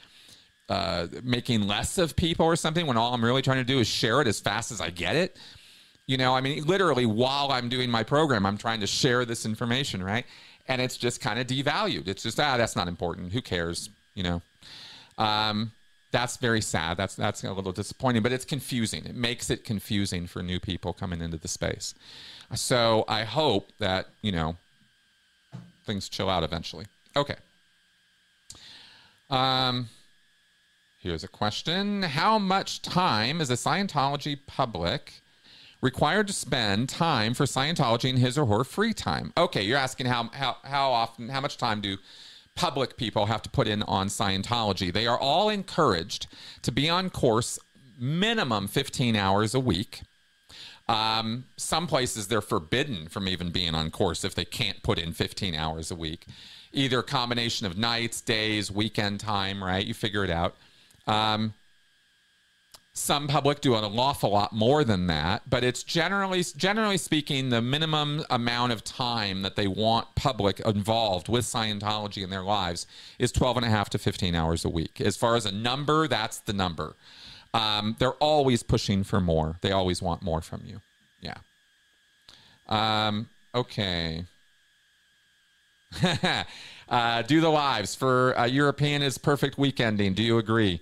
[0.68, 3.88] uh, making less of people or something when all I'm really trying to do is
[3.88, 5.36] share it as fast as I get it.
[6.06, 9.46] You know, I mean, literally while I'm doing my program, I'm trying to share this
[9.46, 10.26] information, right?
[10.68, 12.08] And it's just kind of devalued.
[12.08, 13.32] It's just, ah, that's not important.
[13.32, 13.88] Who cares?
[14.14, 14.42] You know?
[15.18, 15.72] Um,
[16.14, 16.96] that's very sad.
[16.96, 19.04] That's that's a little disappointing, but it's confusing.
[19.04, 21.92] It makes it confusing for new people coming into the space.
[22.54, 24.56] So I hope that you know
[25.84, 26.86] things chill out eventually.
[27.16, 27.34] Okay.
[29.28, 29.88] Um,
[31.00, 35.14] here's a question How much time is a Scientology public
[35.84, 39.34] required to spend time for Scientology in his or her free time?
[39.36, 41.98] Okay, you're asking how, how, how often, how much time do
[42.54, 44.90] public people have to put in on Scientology?
[44.90, 46.26] They are all encouraged
[46.62, 47.58] to be on course
[47.98, 50.00] minimum 15 hours a week.
[50.88, 55.12] Um, some places they're forbidden from even being on course if they can't put in
[55.12, 56.24] 15 hours a week.
[56.72, 59.84] Either a combination of nights, days, weekend time, right?
[59.84, 60.56] You figure it out.
[61.06, 61.52] Um,
[62.96, 67.60] some public do an awful lot more than that, but it's generally generally speaking the
[67.60, 72.86] minimum amount of time that they want public involved with Scientology in their lives
[73.18, 75.00] is 12 and a half to 15 hours a week.
[75.00, 76.94] As far as a number, that's the number.
[77.52, 79.58] Um, they're always pushing for more.
[79.60, 80.80] They always want more from you.
[81.20, 81.38] Yeah.
[82.68, 84.24] Um, okay.
[86.88, 90.14] uh, do the lives for uh, European is perfect weekending.
[90.14, 90.80] Do you agree?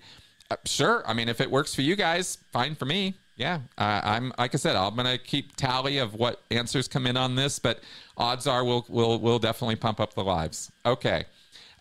[0.53, 1.03] Uh, sure.
[1.07, 3.17] I mean, if it works for you guys, fine for me.
[3.37, 7.35] Yeah, I'm like I said, I'm gonna keep tally of what answers come in on
[7.35, 7.81] this, but
[8.19, 10.71] odds are we'll we'll we'll definitely pump up the lives.
[10.85, 11.25] Okay.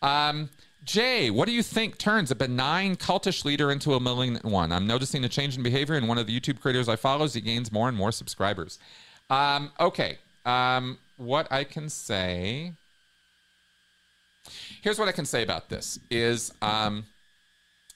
[0.02, 0.50] Um,
[0.86, 4.72] Jay, what do you think turns a benign cultish leader into a malignant one?
[4.72, 7.34] I'm noticing a change in behavior in one of the YouTube creators I follow as
[7.34, 8.80] he gains more and more subscribers.
[9.30, 10.18] Um, okay.
[10.46, 12.72] Um, what I can say.
[14.82, 17.06] Here's what I can say about this is um,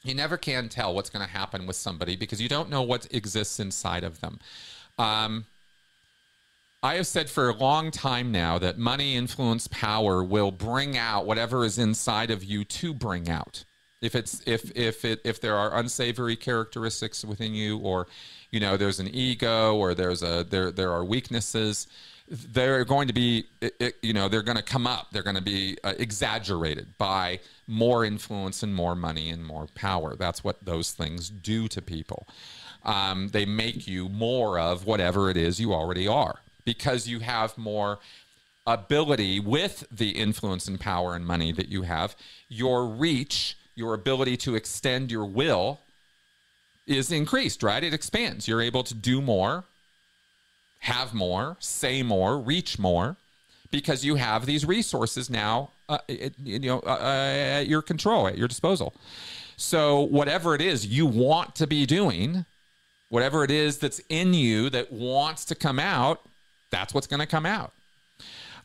[0.05, 3.07] you never can tell what's going to happen with somebody because you don't know what
[3.11, 4.39] exists inside of them.
[4.97, 5.45] Um,
[6.83, 11.25] I have said for a long time now that money, influence, power will bring out
[11.25, 13.63] whatever is inside of you to bring out.
[14.01, 18.05] If it's if if it if there are unsavory characteristics within you, or
[18.55, 21.87] you know there's an ego, or there's a there there are weaknesses,
[22.29, 23.47] they're going to be
[24.01, 25.07] you know they're going to come up.
[25.11, 30.15] They're going to be uh, exaggerated by more influence and more money and more power.
[30.15, 32.29] That's what those things do to people.
[32.83, 37.57] Um, they make you more of whatever it is you already are because you have
[37.57, 37.99] more
[38.65, 42.15] ability with the influence and power and money that you have.
[42.47, 45.81] Your reach, your ability to extend your will
[46.87, 47.83] is increased, right?
[47.83, 48.47] It expands.
[48.47, 49.63] You're able to do more,
[50.79, 53.17] have more, say more, reach more
[53.71, 58.27] because you have these resources now uh, it, you know uh, uh, at your control
[58.27, 58.93] at your disposal
[59.57, 62.45] So, whatever it is you want to be doing,
[63.09, 66.21] whatever it is that's in you that wants to come out,
[66.71, 67.71] that's what's going to come out.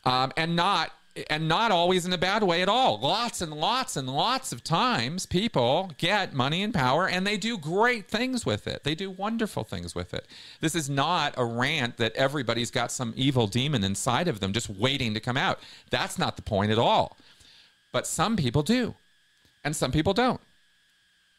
[0.03, 0.91] Um, and not
[1.29, 2.99] and not always in a bad way at all.
[2.99, 7.57] Lots and lots and lots of times people get money and power and they do
[7.57, 8.83] great things with it.
[8.83, 10.25] They do wonderful things with it.
[10.61, 14.69] This is not a rant that everybody's got some evil demon inside of them just
[14.69, 15.59] waiting to come out.
[15.89, 17.17] That's not the point at all.
[17.91, 18.95] But some people do,
[19.65, 20.39] and some people don't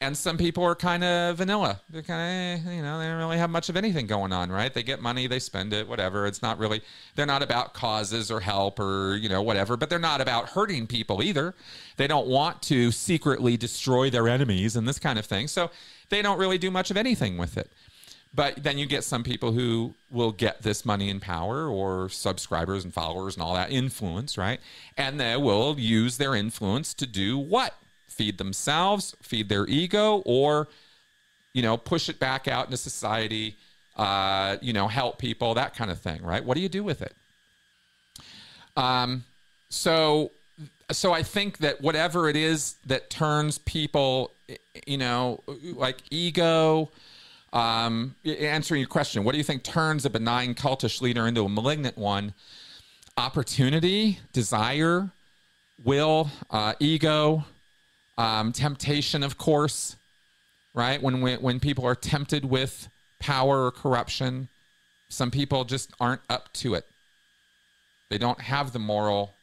[0.02, 1.80] and some people are kind of vanilla.
[1.88, 4.50] They're kind of, eh, you know, they don't really have much of anything going on,
[4.50, 4.74] right?
[4.74, 6.26] They get money, they spend it, whatever.
[6.26, 6.82] It's not really,
[7.14, 10.88] they're not about causes or help or, you know, whatever, but they're not about hurting
[10.88, 11.54] people either.
[11.98, 15.46] They don't want to secretly destroy their enemies and this kind of thing.
[15.46, 15.70] So
[16.08, 17.70] they don't really do much of anything with it.
[18.34, 22.82] But then you get some people who will get this money and power or subscribers
[22.82, 24.58] and followers and all that influence, right?
[24.96, 27.74] And they will use their influence to do what?
[28.12, 30.68] Feed themselves, feed their ego, or
[31.52, 33.56] you know, push it back out into society,
[33.96, 36.44] uh, you know, help people, that kind of thing, right?
[36.44, 37.14] What do you do with it?
[38.76, 39.24] Um,
[39.68, 40.30] so,
[40.90, 44.30] so I think that whatever it is that turns people,
[44.86, 45.42] you know,
[45.74, 46.90] like ego,
[47.52, 51.48] um, answering your question, what do you think turns a benign cultish leader into a
[51.48, 52.32] malignant one?
[53.18, 55.10] Opportunity, desire,
[55.84, 57.44] will, uh, ego,
[58.18, 59.96] um, temptation, of course,
[60.74, 61.02] right?
[61.02, 62.88] When, we, when people are tempted with
[63.18, 64.48] power or corruption,
[65.08, 66.86] some people just aren't up to it.
[68.08, 69.34] They don't have the moral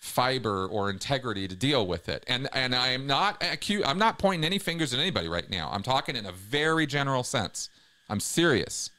[0.00, 2.24] fiber or integrity to deal with it.
[2.26, 3.86] And and I am not acute.
[3.86, 5.68] I'm not pointing any fingers at anybody right now.
[5.72, 7.68] I'm talking in a very general sense.
[8.08, 8.90] I'm serious.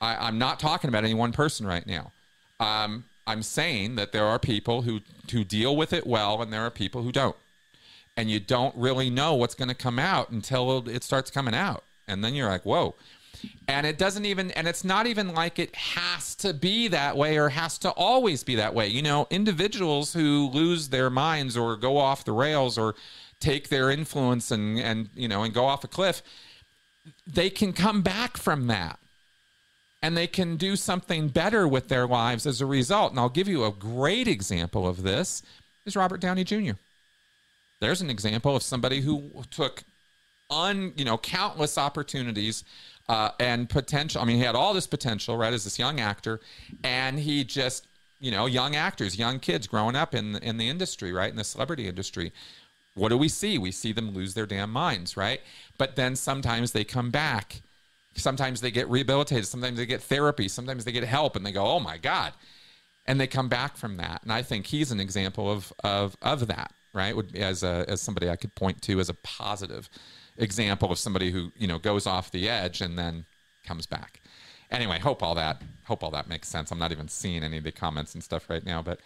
[0.00, 2.12] I, am not talking about any one person right now.
[2.58, 5.00] Um, I'm saying that there are people who
[5.30, 7.36] who deal with it well, and there are people who don't
[8.16, 11.84] and you don't really know what's going to come out until it starts coming out.
[12.06, 12.94] And then you're like, whoa.
[13.68, 17.38] And it doesn't even, and it's not even like it has to be that way
[17.38, 18.88] or has to always be that way.
[18.88, 22.94] You know, individuals who lose their minds or go off the rails or
[23.38, 26.22] take their influence and, and you know, and go off a cliff,
[27.26, 28.98] they can come back from that
[30.02, 33.12] and they can do something better with their lives as a result.
[33.12, 35.42] And I'll give you a great example of this
[35.86, 36.72] is Robert Downey Jr.
[37.80, 39.84] There's an example of somebody who took
[40.50, 42.64] un, you know, countless opportunities
[43.08, 44.20] uh, and potential.
[44.20, 46.40] I mean, he had all this potential, right, as this young actor,
[46.84, 47.86] and he just,
[48.20, 51.44] you know, young actors, young kids growing up in in the industry, right, in the
[51.44, 52.32] celebrity industry.
[52.94, 53.56] What do we see?
[53.56, 55.40] We see them lose their damn minds, right?
[55.78, 57.62] But then sometimes they come back.
[58.14, 59.46] Sometimes they get rehabilitated.
[59.46, 60.48] Sometimes they get therapy.
[60.48, 62.34] Sometimes they get help, and they go, "Oh my god,"
[63.06, 64.22] and they come back from that.
[64.22, 67.14] And I think he's an example of of of that right?
[67.14, 69.88] Would as a, as somebody I could point to as a positive
[70.36, 73.26] example of somebody who you know goes off the edge and then
[73.64, 74.20] comes back.
[74.70, 76.70] Anyway, hope all that hope all that makes sense.
[76.70, 79.00] I'm not even seeing any of the comments and stuff right now, but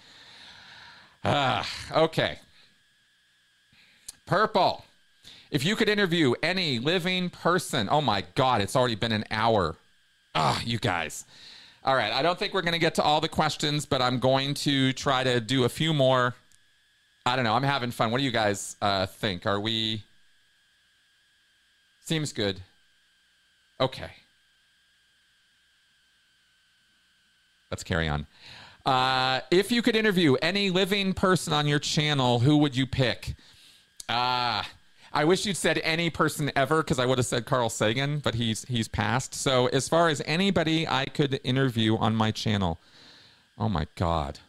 [1.25, 2.39] uh, okay.
[4.27, 4.85] Purple.
[5.51, 9.77] If you could interview any living person, oh my God, it's already been an hour.
[10.35, 11.25] Ah, oh, you guys.
[11.85, 14.19] All right, I don't think we're going to get to all the questions, but I'm
[14.19, 16.35] going to try to do a few more
[17.27, 17.55] I don't know.
[17.55, 18.11] I'm having fun.
[18.11, 19.47] What do you guys uh, think?
[19.47, 20.03] Are we?
[22.05, 22.61] Seems good.
[23.81, 24.11] Okay.
[27.71, 28.27] Let's carry on.
[28.85, 33.35] Uh, if you could interview any living person on your channel, who would you pick?
[34.09, 34.61] Ah.
[34.61, 34.65] Uh,
[35.17, 38.35] I wish you'd said any person ever because I would have said Carl Sagan, but
[38.35, 39.33] he's he's passed.
[39.33, 42.81] So as far as anybody I could interview on my channel,
[43.57, 44.41] oh my god,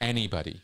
[0.00, 0.62] anybody.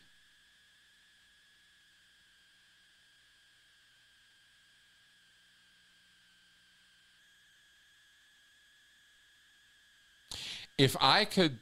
[10.79, 11.59] If I could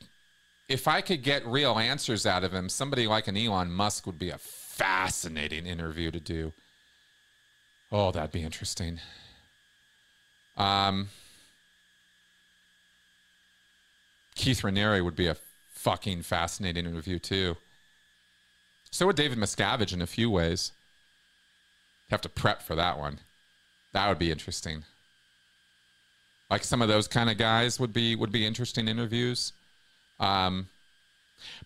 [0.69, 4.19] if I could get real answers out of him, somebody like an Elon Musk would
[4.19, 6.53] be a fascinating interview to do.
[7.91, 8.99] Oh, that'd be interesting.
[10.57, 11.07] Um,
[14.35, 15.37] Keith Raniere would be a
[15.73, 17.55] fucking fascinating interview too.
[18.91, 20.73] So would David Miscavige in a few ways.
[22.09, 23.19] Have to prep for that one.
[23.93, 24.83] That would be interesting
[26.49, 29.53] like some of those kind of guys would be would be interesting interviews
[30.19, 30.67] um,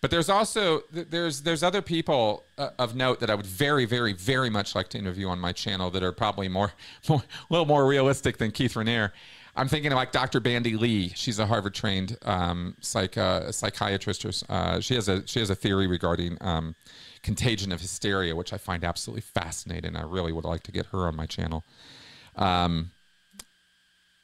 [0.01, 4.13] but there's also there's there's other people uh, of note that I would very very
[4.13, 6.73] very much like to interview on my channel that are probably more,
[7.09, 9.11] more a little more realistic than Keith Raniere.
[9.55, 10.39] I'm thinking of like Dr.
[10.39, 11.09] Bandy Lee.
[11.09, 14.25] She's a Harvard trained um, psych, uh, psychiatrist.
[14.49, 16.75] Uh, she has a she has a theory regarding um,
[17.21, 19.95] contagion of hysteria, which I find absolutely fascinating.
[19.95, 21.63] I really would like to get her on my channel.
[22.37, 22.91] Um,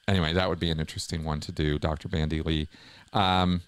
[0.07, 2.07] anyway, that would be an interesting one to do, Dr.
[2.07, 2.67] Bandy Lee.
[3.13, 3.61] Um,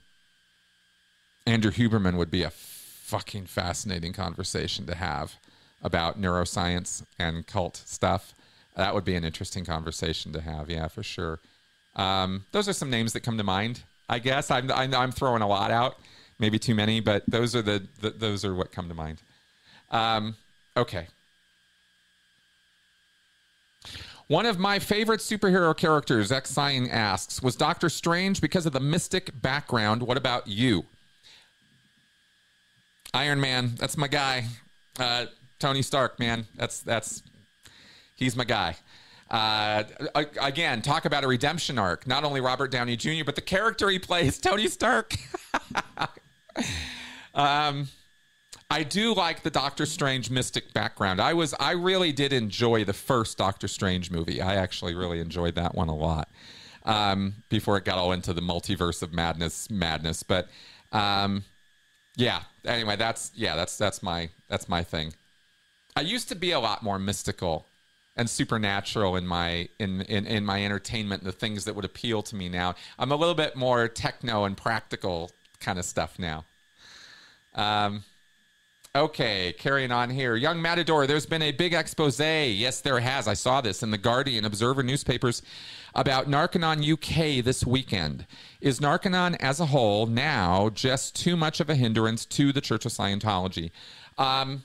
[1.46, 5.36] Andrew Huberman would be a fucking fascinating conversation to have
[5.82, 8.34] about neuroscience and cult stuff.
[8.76, 10.70] That would be an interesting conversation to have.
[10.70, 11.40] Yeah, for sure.
[11.96, 13.82] Um, those are some names that come to mind.
[14.08, 15.98] I guess I'm, I'm, I'm throwing a lot out,
[16.40, 19.22] maybe too many, but those are the, the those are what come to mind.
[19.92, 20.36] Um,
[20.78, 21.08] okay.
[24.30, 28.80] One of my favorite superhero characters, X Sign asks, was Doctor Strange because of the
[28.80, 30.04] mystic background.
[30.04, 30.86] What about you?
[33.12, 34.46] Iron Man, that's my guy.
[35.00, 35.26] Uh,
[35.58, 37.24] Tony Stark, man, that's that's
[38.16, 38.76] he's my guy.
[39.32, 39.86] Uh,
[40.40, 42.06] again, talk about a redemption arc.
[42.06, 45.16] Not only Robert Downey Jr., but the character he plays, Tony Stark.
[47.34, 47.88] um,
[48.70, 51.20] I do like the Doctor Strange mystic background.
[51.20, 54.42] I was, I really did enjoy the first Doctor Strange movie.
[54.42, 56.30] I actually really enjoyed that one a lot.
[56.86, 60.24] Um, before it got all into the multiverse of madness, madness.
[60.24, 60.50] But
[60.92, 61.44] um,
[62.16, 62.44] yeah.
[62.66, 65.14] Anyway, that's yeah, that's that's my that's my thing.
[65.96, 67.66] I used to be a lot more mystical
[68.16, 72.36] and supernatural in my in, in in my entertainment the things that would appeal to
[72.36, 76.44] me now i'm a little bit more techno and practical kind of stuff now
[77.56, 78.04] um
[79.00, 80.36] okay carrying on here.
[80.36, 82.20] Young matador there's been a big expose.
[82.20, 83.28] Yes there has.
[83.28, 85.42] I saw this in the guardian observer newspapers
[85.96, 88.28] about narconon uk this weekend.
[88.62, 92.86] Is narconon as a whole now just too much of a hindrance to the church
[92.86, 93.72] of scientology?
[94.18, 94.64] Um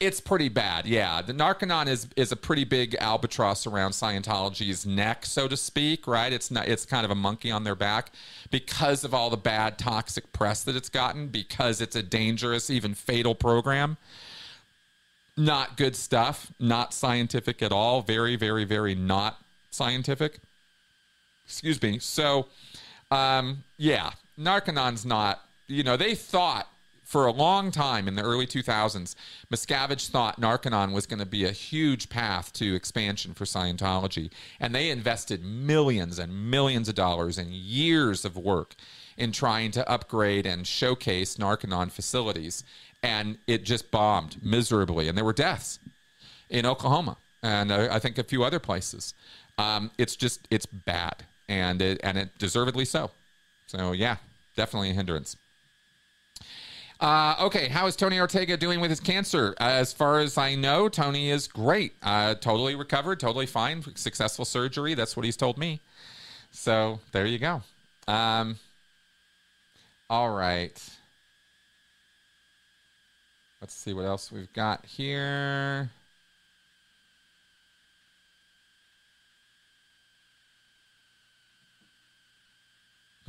[0.00, 1.20] it's pretty bad, yeah.
[1.20, 6.32] The Narconon is is a pretty big albatross around Scientology's neck, so to speak, right?
[6.32, 8.10] It's not it's kind of a monkey on their back
[8.50, 12.94] because of all the bad toxic press that it's gotten, because it's a dangerous, even
[12.94, 13.98] fatal program.
[15.36, 19.40] Not good stuff, not scientific at all, very, very, very not
[19.70, 20.38] scientific.
[21.44, 21.98] Excuse me.
[21.98, 22.46] So
[23.10, 26.68] um, yeah, Narconon's not, you know, they thought
[27.10, 29.16] for a long time in the early 2000s,
[29.52, 34.30] Miscavige thought Narconon was going to be a huge path to expansion for Scientology.
[34.60, 38.76] And they invested millions and millions of dollars and years of work
[39.16, 42.62] in trying to upgrade and showcase Narconon facilities.
[43.02, 45.08] And it just bombed miserably.
[45.08, 45.80] And there were deaths
[46.48, 49.14] in Oklahoma and uh, I think a few other places.
[49.58, 51.24] Um, it's just, it's bad.
[51.48, 53.10] And it, and it deservedly so.
[53.66, 54.18] So, yeah,
[54.54, 55.36] definitely a hindrance.
[57.00, 59.54] Uh, okay, how is Tony Ortega doing with his cancer?
[59.58, 61.94] As far as I know, Tony is great.
[62.02, 63.82] Uh, totally recovered, totally fine.
[63.96, 64.92] Successful surgery.
[64.92, 65.80] That's what he's told me.
[66.50, 67.62] So there you go.
[68.06, 68.58] Um,
[70.10, 70.78] all right.
[73.62, 75.90] Let's see what else we've got here.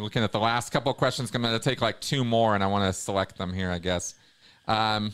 [0.01, 1.31] Looking at the last couple questions.
[1.33, 3.79] I'm going to take like two more, and I want to select them here, I
[3.79, 4.15] guess.
[4.67, 5.13] Um,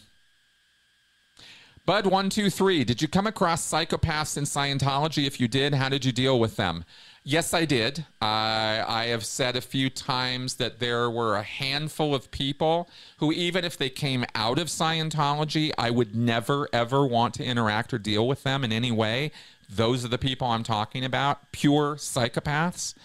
[1.86, 2.84] Bud one two three.
[2.84, 5.26] Did you come across psychopaths in Scientology?
[5.26, 6.84] If you did, how did you deal with them?
[7.24, 8.00] Yes, I did.
[8.22, 13.32] Uh, I have said a few times that there were a handful of people who,
[13.32, 17.98] even if they came out of Scientology, I would never ever want to interact or
[17.98, 19.32] deal with them in any way.
[19.70, 21.52] Those are the people I'm talking about.
[21.52, 22.96] Pure psychopaths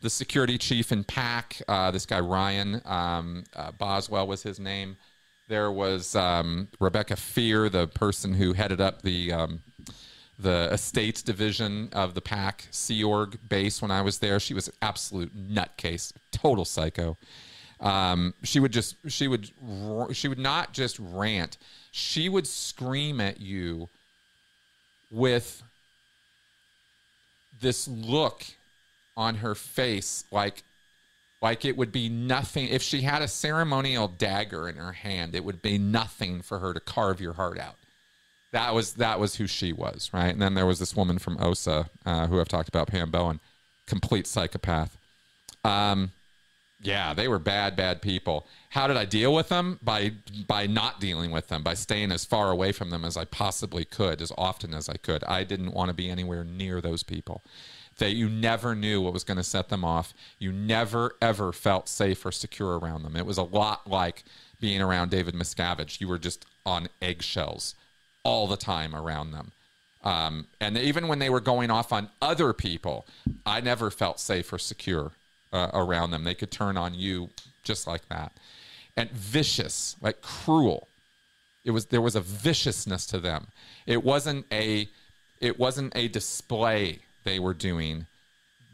[0.00, 4.96] the security chief in PAC, uh, this guy Ryan um, uh, Boswell was his name.
[5.48, 9.60] There was um, Rebecca Fear, the person who headed up the um,
[10.38, 14.40] the estates division of the PAC Sea Org base when I was there.
[14.40, 17.18] She was an absolute nutcase, total psycho.
[17.80, 19.50] Um, she would just she would
[20.12, 21.58] she would not just rant.
[21.90, 23.88] She would scream at you
[25.10, 25.62] with
[27.60, 28.44] this look
[29.20, 30.62] on her face like
[31.42, 32.68] like it would be nothing.
[32.68, 36.72] If she had a ceremonial dagger in her hand it would be nothing for her
[36.72, 37.76] to carve your heart out.
[38.52, 40.32] That was that was who she was right?
[40.32, 43.40] And then there was this woman from osa uh, who i've talked about pam bowen
[43.86, 44.96] complete psychopath.
[45.64, 46.12] Um,
[46.82, 48.46] yeah they were bad bad people.
[48.70, 49.78] How did i deal with them?
[49.82, 50.12] By
[50.46, 53.84] by not dealing with them by staying as far away from them as i possibly
[53.84, 55.22] could as often as i could.
[55.24, 57.42] I didn't want to be anywhere near those people
[58.00, 60.12] that you never knew what was going to set them off.
[60.38, 63.14] You never, ever felt safe or secure around them.
[63.14, 64.24] It was a lot like
[64.58, 66.00] being around David Miscavige.
[66.00, 67.74] You were just on eggshells
[68.24, 69.52] all the time around them.
[70.02, 73.06] Um, and even when they were going off on other people,
[73.44, 75.12] I never felt safe or secure
[75.52, 76.24] uh, around them.
[76.24, 77.28] They could turn on you
[77.62, 78.32] just like that.
[78.96, 80.88] And vicious, like cruel.
[81.64, 83.48] It was there was a viciousness to them.
[83.86, 84.88] It wasn't a
[85.38, 88.06] it wasn't a display they were doing.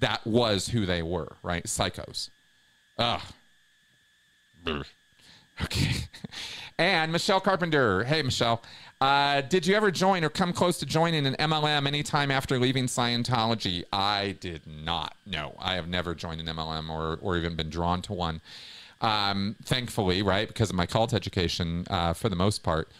[0.00, 1.64] That was who they were, right?
[1.64, 2.30] Psychos.
[2.98, 3.20] Ugh.
[5.62, 5.94] Okay.
[6.78, 8.04] and Michelle Carpenter.
[8.04, 8.62] Hey, Michelle.
[9.00, 12.86] Uh, did you ever join or come close to joining an MLM anytime after leaving
[12.86, 13.84] Scientology?
[13.92, 15.14] I did not.
[15.26, 18.40] No, I have never joined an MLM or, or even been drawn to one.
[19.02, 22.90] Um, thankfully, right, because of my cult education uh, for the most part.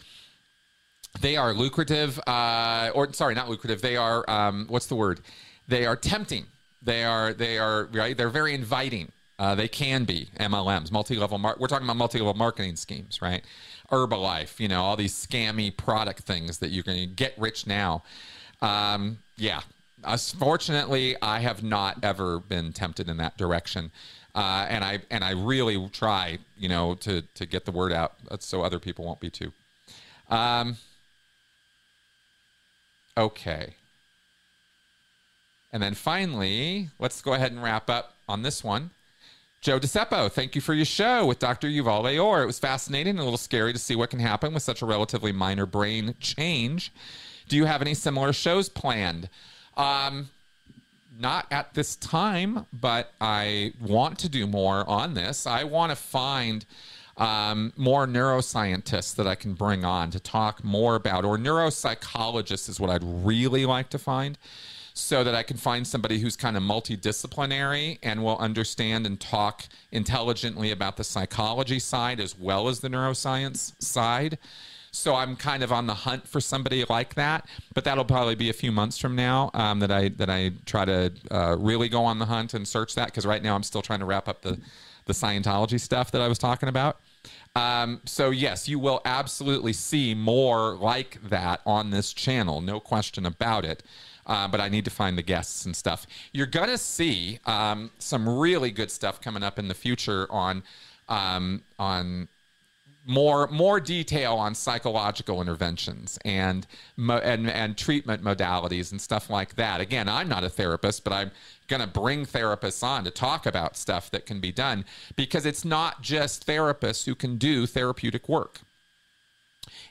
[1.21, 3.81] They are lucrative, uh, or sorry, not lucrative.
[3.81, 5.21] They are, um, what's the word?
[5.67, 6.45] They are tempting.
[6.81, 8.15] They are, they are, right?
[8.15, 9.11] They're very inviting.
[9.39, 11.37] Uh, they can be MLMs, multi-level.
[11.37, 13.43] Mar- we're talking about multi-level marketing schemes, right?
[13.91, 18.03] Herbalife, you know, all these scammy product things that you can get rich now.
[18.61, 19.61] Um, yeah,
[20.39, 23.91] fortunately, I have not ever been tempted in that direction,
[24.33, 28.15] uh, and I and I really try, you know, to to get the word out
[28.39, 29.51] so other people won't be too.
[30.29, 30.77] Um,
[33.17, 33.75] okay.
[35.73, 38.91] And then finally, let's go ahead and wrap up on this one.
[39.59, 41.67] Joe DeCepo, thank you for your show with Dr.
[41.67, 42.43] Yuval Laor.
[42.43, 44.85] It was fascinating and a little scary to see what can happen with such a
[44.85, 46.93] relatively minor brain change.
[47.49, 49.29] Do you have any similar shows planned?
[49.75, 50.29] Um,
[51.19, 55.47] not at this time, but I want to do more on this.
[55.47, 56.65] I want to find
[57.17, 62.79] um, more neuroscientists that I can bring on to talk more about, or neuropsychologists is
[62.79, 64.37] what I'd really like to find
[64.93, 69.65] so that I can find somebody who's kind of multidisciplinary and will understand and talk
[69.91, 74.39] intelligently about the psychology side as well as the neuroscience side.
[74.89, 78.49] So I'm kind of on the hunt for somebody like that, but that'll probably be
[78.49, 82.03] a few months from now um, that I that I try to uh, really go
[82.03, 84.41] on the hunt and search that because right now I'm still trying to wrap up
[84.41, 84.59] the
[85.05, 86.99] the Scientology stuff that I was talking about.
[87.57, 93.25] Um, so yes, you will absolutely see more like that on this channel, no question
[93.25, 93.83] about it
[94.27, 96.05] uh, but I need to find the guests and stuff.
[96.33, 100.63] You're going to see um, some really good stuff coming up in the future on
[101.09, 102.27] um, on
[103.07, 106.67] more more detail on psychological interventions and
[106.97, 109.79] and and treatment modalities and stuff like that.
[109.79, 111.31] Again, I'm not a therapist, but I'm
[111.67, 114.85] going to bring therapists on to talk about stuff that can be done
[115.15, 118.59] because it's not just therapists who can do therapeutic work.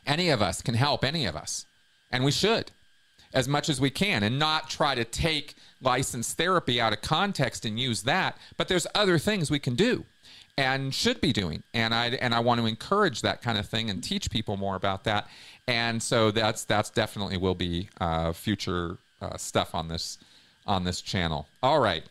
[0.07, 1.67] Any of us can help any of us,
[2.13, 2.71] and we should
[3.33, 7.65] as much as we can and not try to take licensed therapy out of context
[7.65, 8.39] and use that.
[8.57, 10.05] But there's other things we can do
[10.59, 11.63] and should be doing.
[11.75, 14.77] And I and I want to encourage that kind of thing and teach people more
[14.77, 15.29] about that.
[15.67, 20.19] And so that's that's definitely will be uh, future uh, stuff on this
[20.67, 21.47] on this channel.
[21.63, 22.05] All right.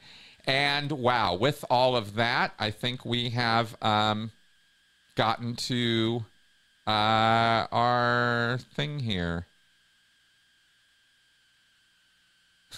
[0.48, 4.32] And wow, with all of that, I think we have um,
[5.16, 6.26] gotten to
[6.86, 9.48] uh, our thing here.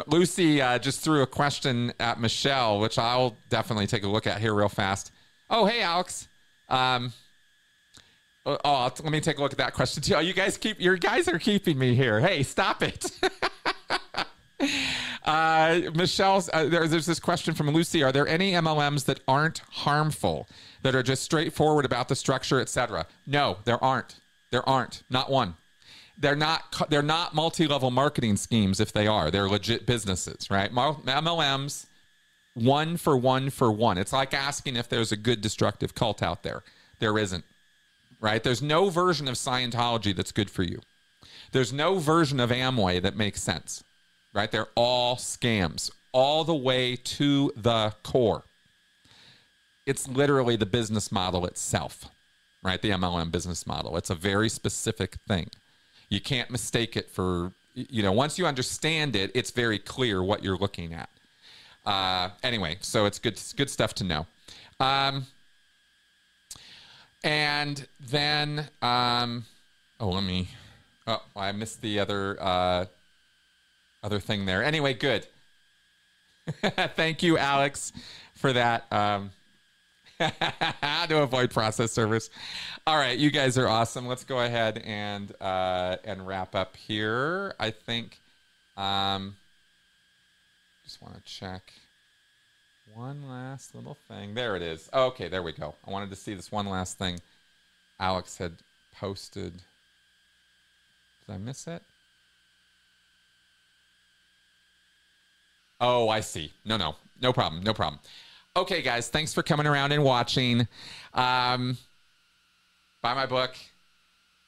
[0.07, 4.41] Lucy uh, just threw a question at Michelle, which I'll definitely take a look at
[4.41, 5.13] here real fast.
[5.51, 6.29] Oh, hey, Alex.
[6.69, 7.13] Um,
[8.47, 10.15] oh, oh let me take a look at that question too.
[10.15, 12.21] Oh, you guys keep your guys are keeping me here.
[12.21, 13.11] Hey, stop it.
[15.25, 18.03] uh, Michelle's uh, there, there's this question from Lucy.
[18.03, 20.49] Are there any MLMs that aren't harmful,
[20.83, 23.07] that are just straightforward about the structure, etc.?
[23.27, 24.17] No, there aren't.
[24.51, 25.03] There aren't.
[25.11, 25.55] Not one
[26.19, 29.31] they're not they're not multi-level marketing schemes if they are.
[29.31, 30.73] They're legit businesses right?
[30.73, 31.87] Mlms
[32.55, 33.99] one for one for one.
[33.99, 36.63] It's like asking if there's a good destructive cult out there.
[36.99, 37.45] There isn't
[38.21, 38.43] right?
[38.43, 40.81] There's no version of scientology that's good for you.
[41.53, 43.85] There's no version of amway that makes sense
[44.35, 44.51] right?
[44.51, 48.43] They're all scams all the way to the core.
[49.87, 52.09] It's literally the business model itself
[52.65, 52.83] right?
[52.83, 53.97] The mlm business model.
[53.97, 55.49] It's a very specific thing
[56.09, 60.43] you can't mistake it for, you know, once you understand it, it's very clear what
[60.43, 61.09] you're looking at.
[61.85, 64.27] Uh, anyway, so it's good, good stuff to know.
[64.81, 65.27] Um,
[67.25, 69.45] and then, um,
[70.01, 70.49] oh, let me,
[71.07, 72.87] oh, I missed the other, uh,
[74.03, 74.63] other thing there.
[74.63, 75.27] Anyway, good.
[76.97, 77.93] Thank you, Alex,
[78.35, 78.91] for that.
[78.93, 79.31] Um,
[81.09, 82.31] to avoid process servers.
[82.87, 84.07] All right, you guys are awesome.
[84.07, 87.55] Let's go ahead and uh, and wrap up here.
[87.59, 88.21] I think.
[88.77, 89.37] Um,
[90.85, 91.73] just want to check
[92.95, 94.35] one last little thing.
[94.35, 94.89] There it is.
[94.93, 95.75] Okay, there we go.
[95.87, 97.21] I wanted to see this one last thing
[98.01, 98.55] Alex had
[98.99, 99.53] posted.
[101.27, 101.83] Did I miss it?
[105.81, 106.53] Oh, I see.
[106.65, 108.01] No, no, no problem, no problem.
[108.57, 110.67] Okay, guys, thanks for coming around and watching.
[111.15, 111.79] Um,
[113.03, 113.55] buy my book,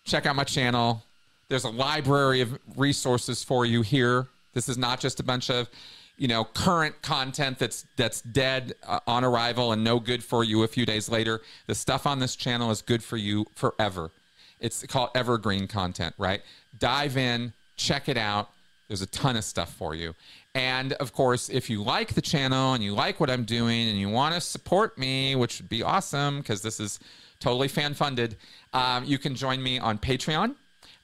[0.05, 1.05] check out my channel.
[1.49, 4.27] There's a library of resources for you here.
[4.53, 5.69] This is not just a bunch of,
[6.17, 10.63] you know, current content that's that's dead uh, on arrival and no good for you
[10.65, 11.41] a few days later.
[11.67, 14.11] The stuff on this channel is good for you forever.
[14.59, 16.43] It's called evergreen content, right?
[16.79, 18.51] Dive in, check it out.
[18.89, 20.15] There's a ton of stuff for you.
[20.55, 23.99] And of course, if you like the channel and you like what I'm doing and
[23.99, 26.99] you want to support me, which would be awesome because this is
[27.39, 28.37] totally fan funded,
[28.73, 30.57] um, you can join me on Patreon.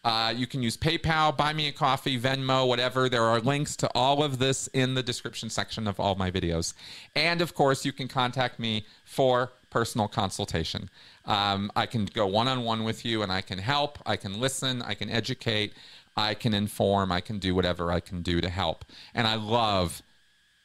[0.05, 3.09] Uh, you can use PayPal, Buy Me a Coffee, Venmo, whatever.
[3.09, 6.75] There are links to all of this in the description section of all my videos.
[7.17, 10.91] And of course, you can contact me for personal consultation.
[11.25, 14.39] Um, I can go one on one with you and I can help, I can
[14.39, 15.75] listen, I can educate.
[16.17, 18.85] I can inform, I can do whatever I can do to help.
[19.15, 20.03] And I love,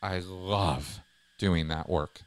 [0.02, 1.00] I love
[1.38, 2.22] doing that work.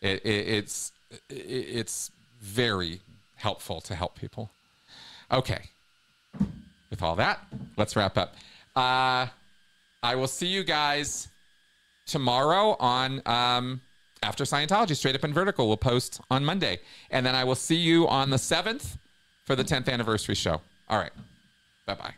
[0.00, 0.92] It, it, it's,
[1.28, 2.10] it, it's
[2.40, 3.00] very
[3.36, 4.50] helpful to help people.
[5.32, 5.70] Okay.
[6.90, 7.40] With all that,
[7.76, 8.34] let's wrap up.
[8.76, 9.26] Uh,
[10.02, 11.28] I will see you guys
[12.06, 13.80] tomorrow on um,
[14.22, 15.68] After Scientology, Straight Up and Vertical.
[15.68, 16.80] We'll post on Monday.
[17.10, 18.96] And then I will see you on the 7th
[19.44, 20.60] for the 10th anniversary show.
[20.88, 21.12] All right.
[21.86, 22.14] Bye bye.